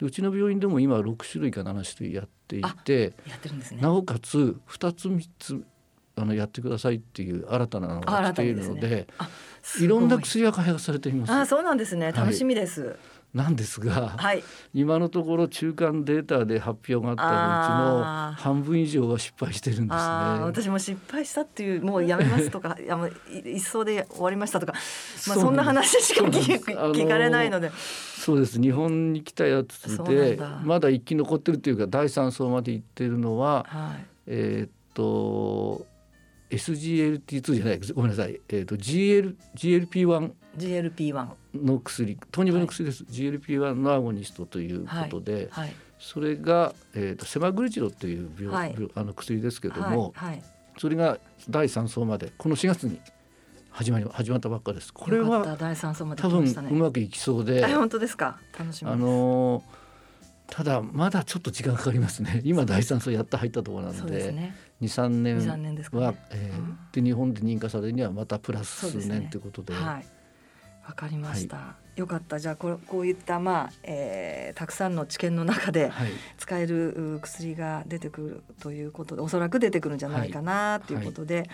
[0.00, 3.12] うちの病院でも今6種類か7種類やっていて、
[3.72, 5.62] ね、なおかつ2つ3つ
[6.16, 9.06] あのやってくださいっていう新たなのが来ているので、ね、
[9.80, 9.86] い。
[9.86, 11.32] ろんな薬が開発されています。
[11.32, 12.12] あそうなんですね。
[12.12, 12.82] 楽しみです。
[12.82, 12.96] はい
[13.34, 14.42] なんですが、はい、
[14.74, 19.96] 今のところ中間データで発表があったうちの半分以上は失敗してるんですね。
[20.40, 23.12] 私も失敗したっていうもうやめますとか やめ
[23.48, 24.72] 一層で終わりましたとか、
[25.28, 27.70] まあそんな話しか聞かれないので。
[28.18, 28.60] そうです。
[28.60, 35.86] 日本に来たやつでまだ生き残ってるというか第三層まで行ってるのは、はい、えっと
[36.50, 50.12] SGLT2 じゃないごめんなさい、えーと、GL GLP1 GLP1 の薬糖尿病の薬です、はい、GLP1 のアゴニストということで、はいはい、それが、えーと、セマグルチドという病、病あの薬ですけども、
[50.78, 52.98] それが第3層までこの4月に
[53.70, 54.92] 始まり始まったばっかです。
[54.92, 55.76] これは、ね、
[56.16, 57.64] 多分うまくいきそうで。
[57.66, 58.38] 本当ですか？
[58.58, 59.62] 楽しみあのー、
[60.48, 62.42] ただまだちょっと時間かかりますね。
[62.44, 64.18] 今第三層やった入ったところなんで。
[64.18, 69.74] でね、23年は年ですか、ね、えー、で日本で認可されるにはまたプラス数年ということで。
[69.74, 72.38] わ、ね、はい、かりました、はい、よかった。
[72.38, 75.90] じゃあここういった、まあえー、たくさんの治験の中で
[76.38, 80.96] 使える薬が出てくるということで、はい、おそらく出てくるんじゃないかなとい。
[80.96, 81.38] うことで。
[81.38, 81.50] はい。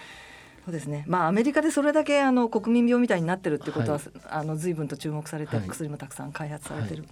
[0.66, 1.05] そうですね。
[1.07, 7.11] まあアメリカでそれだけあの国民病みたいになってるってことは、はい、あの随分と注目されて、薬もたくさん開発されてる、はい、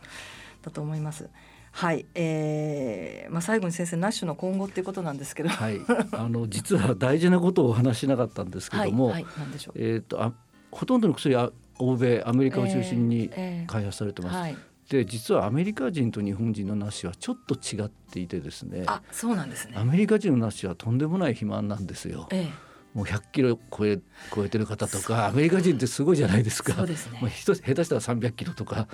[0.63, 1.29] だと思います。
[1.75, 5.81] はい、えーまあ、最後に先生ナッシュの今後っていうことなんですけど、はい、
[6.13, 9.27] あの実は大事なことをお話しなかったんですけども、はい、
[9.75, 10.33] えーと、あ
[10.71, 11.51] ほとんどの薬は
[11.81, 13.29] 欧米アメリカを中心に
[13.67, 14.35] 開発されてます。
[14.35, 14.59] えーえーはい、
[14.89, 19.75] で実はアメリカ人と日本人のナッシュはちょっと違っていてですねあそうなんですね。
[19.77, 22.29] アメリカ人のナッシュはとんでもない肥満なんですよ。
[22.31, 23.99] えーもう100キロ超え
[24.33, 26.75] 超えてる方とかアメリカ人ってすごいじゃないですか。
[26.75, 27.19] そうですね。
[27.21, 28.87] まあ、下手したら300キロとか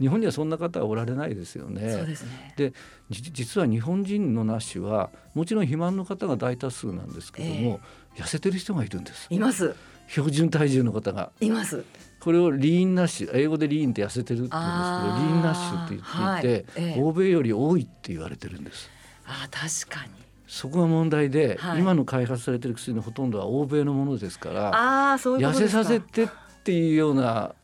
[0.00, 1.92] 日本にはそんな方はおられないですよね。
[1.92, 2.54] そうですね。
[2.56, 2.72] で
[3.10, 7.80] 実は日本人のナッシュはもちろん肥満の方が大多数なんですけども、
[8.14, 9.26] えー、痩せてる人がいるんです。
[9.28, 9.74] います。
[10.06, 11.84] 標準体重の方がいます。
[12.20, 18.88] これをリーンナッシュ英語でリーンって痩せてるって言うんですけどリーンナッシュって言っていて、はいえー、欧米より多いって言われてるんです。
[19.26, 20.27] あ確かに。
[20.48, 26.28] そこが問題で、はい、今の開発されてる薬のほとんどは欧米のものですからあそういう痩せさせてっ
[26.64, 27.54] ていうような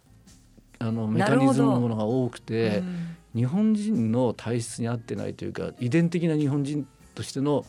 [0.79, 2.83] あのメカニズムのものが多くて、
[3.35, 7.65] 日本人の体質に合ってないというか遺伝的な日本人としての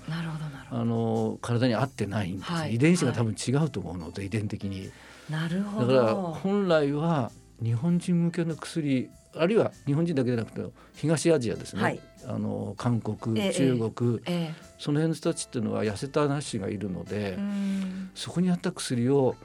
[0.70, 4.92] あの体に合ってないんです、はい、遺伝子が多分違うと思うので、はい、遺伝的に。
[5.30, 5.94] なるほど。
[5.94, 7.32] だから本来は
[7.64, 10.62] 日本人向けの薬あるいは日本人だけでなくて
[10.96, 17.38] 東アジアですね、はい、あの韓国、え中国、えその辺の人たちっていうのは痩せたなしがいるので
[18.14, 19.36] そこにあった薬を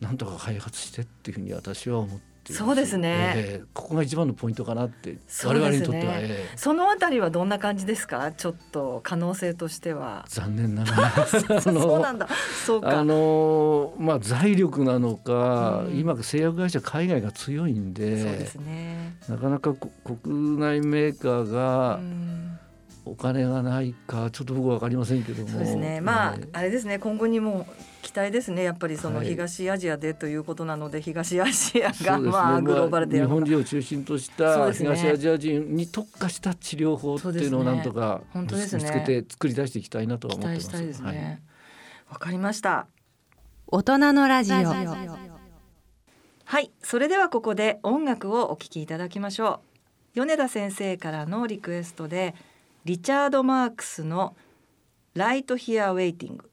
[0.00, 8.32] なんとか開発してっていうふうに私は思ってそうですね、えー、ここが一番のポイントかなって、我々にとっては、えー、そのあたりはどんな感じですか？
[8.32, 10.24] ちょっと可能性としては。
[10.28, 11.26] 残念ながら
[11.60, 12.28] そうなんだ。
[12.64, 12.98] そうか。
[13.00, 19.16] あのまあ財力なのか、うん、今製薬会社海外が強いんでそうですね。
[19.28, 22.58] なかなか国内メーカーが、うん
[23.06, 25.48] お金がないかちょっと僕は分かりませんけども。
[25.48, 26.00] そうですね。
[26.00, 26.98] まあ、はい、あれですね。
[26.98, 27.68] 今後にも
[28.02, 28.64] 期待ですね。
[28.64, 41.02] やっぱりその東アジアでということなので、はい、東アジアが、ね、まあグローバルで、まあ、日本人を中心とした東アジア人に特化した治療法っていうのをなんとか見つけて作り出していきたいなと思ってます。
[41.02, 41.42] わ、ね、
[42.06, 42.88] はい、かりました。
[43.68, 44.56] 大人のラジオ。
[44.56, 44.62] は
[46.60, 46.72] い。
[46.82, 49.60] それではここで音楽をお聴きいただきましょ
[50.14, 50.20] う。
[50.20, 52.34] 米田先生からのリクエストで
[52.86, 54.36] リチャード・マークスの
[55.14, 56.48] 「ライト・ヒア・ウェイティング」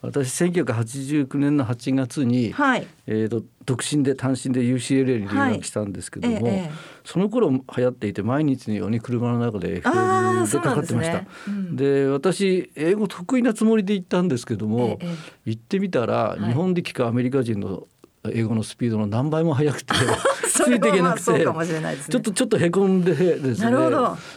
[0.00, 6.70] 私1989年の8月に、はい、えーと、独身で単身で UCLA に留学したんですけども、はいええ、
[7.04, 11.24] その頃流行っていて毎日のように車の中で FM でかかってました。
[11.72, 15.14] で、ねうん、私英語得意なつもりで行ったんですけども、え、
[15.46, 17.88] 行ってみたら、日本で聞くアメリカ人の
[18.28, 19.94] 英語のスピードの何倍も速くて
[20.44, 23.72] ついていけなくて、ね、ちょっとちょっとへこんでですね。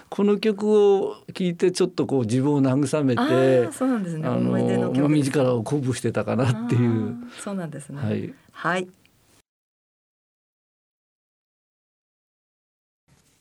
[0.09, 4.27] この曲を聴いてちょっとこう自分を慰めてそうなんですね。
[4.27, 4.51] あの
[4.93, 7.15] もみ力を鼓舞してたかなっていう。
[7.37, 8.01] そうなんですね。
[8.01, 8.87] はい、はい、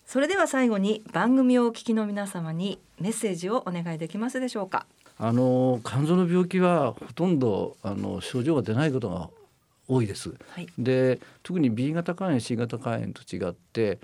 [0.04, 4.86] それでは最後に番組をお聞きの皆様にメッセージをお願いできますでしょうか？
[5.18, 9.30] あの肝臓の病気はほとんどあの症状が出ないことが
[9.88, 10.34] 多いです。
[10.48, 13.98] はい、で特に B 型肝炎 C 型肝炎と違って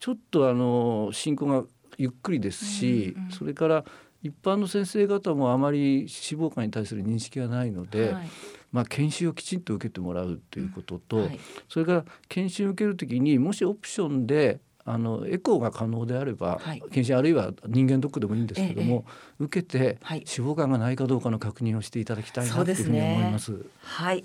[0.00, 1.64] ちょっとあの進行が
[1.96, 3.84] ゆっくりですし、うんうん、それから
[4.22, 8.28] 一般の先生方もあまり脂肪肝に対する認識がないので、はい、
[8.72, 19.10] まあ、検診をきちんと受けてもらうということと、うんはい、それから検診を受ける時にもしオプションであのエコーが可能であれば、はい、検診あるいは人間ドックでもいいんですけども、え
[19.42, 23.44] え、受けて脂肪肝がないかどうかの確認をしていただきたいなというふうに思います。
[23.44, 24.24] すね、はい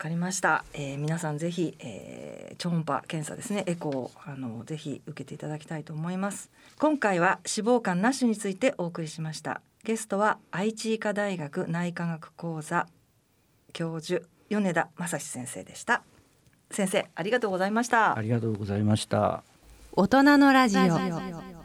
[0.00, 3.64] かりました、えー、皆さんぜひ、えー、超音波検査ですね。
[3.66, 6.50] エコーあのぜひ受けていただきたいと思います。
[6.78, 9.60] 今回は脂肪肝なしについてお送りしました。
[9.84, 12.86] ゲストは愛知医科大学内科学講座
[13.74, 16.02] 教授米田正史先生でした。
[16.70, 18.16] 先生ありがとうございました。
[18.16, 19.42] ありがとうございました。
[19.92, 21.59] 大人のラジオ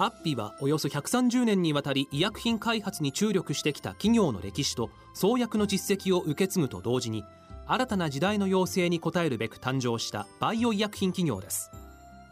[0.00, 7.22] アッピはおよそ130年にわたり医薬品開発に注力してきた企業の歴史と創薬の実績を受け継ぐと同時に
[7.66, 11.70] 新たな時代の要請に応えるべく誕生したバイオ医薬品企業です。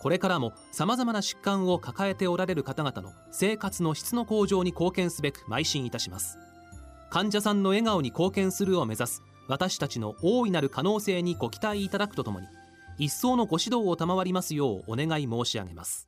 [0.01, 6.39] これからもさまざまな疾患を抱えておられる方々の生活の質の向上に貢献すべく邁進いたします。
[7.11, 12.47] 患者さんの笑顔に貢献するを目指す私たちの大いなる可能性にご期待いただくとともに
[12.97, 16.08] 一層のご指導を賜りますようお願い申し上げます。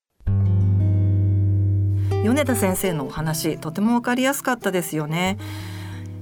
[2.23, 5.39] 米田先生のお話とても分かりやすかったですよね。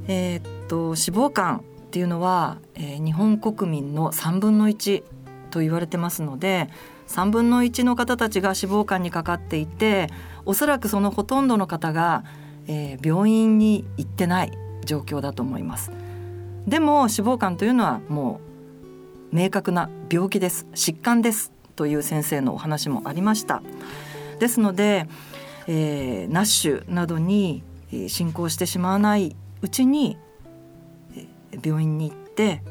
[0.07, 5.03] えー、っと脂肪肝っていうのは、えー、日本国民の3分の1
[5.51, 6.69] と言われてますので
[7.07, 10.07] 3分の1の方たちが脂肪肝にかかっていて
[10.45, 12.23] おそらくそのほとんどの方が、
[12.67, 14.51] えー、病院に行ってない
[14.85, 15.91] 状況だと思います。
[16.65, 18.39] でも脂肪肝というのはも
[19.33, 23.61] う明確な病気です疾患ですという先生のお話もありました。
[24.39, 25.07] ですので
[25.67, 27.63] えー、ナッシュなどに
[28.07, 30.17] 進行してしまわないうちに
[31.63, 32.61] 病院に行って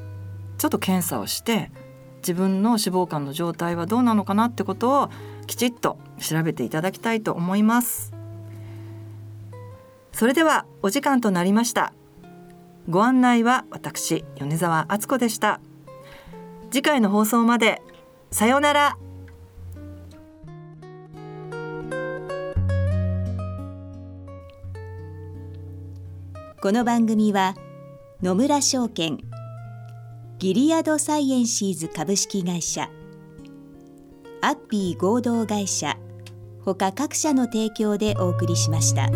[0.58, 1.70] ちょっと検査をして
[2.18, 5.10] 自分の脂肪肝の状態はどうなのかなってことを
[5.46, 8.12] きちっと調べていただきたいと思います。
[10.12, 11.92] それではお時間となりました。
[12.88, 15.60] ご案内は私米澤敦子でした。
[16.70, 17.80] 次回の放送まで
[18.30, 18.98] さようなら。
[26.60, 27.54] この番組は
[28.20, 29.18] 野村証券
[30.40, 32.90] ギリアドサイエンシーズ株式会社
[34.42, 35.96] アッピー合同会社
[36.64, 39.08] ほか各社の提供でお送りしました。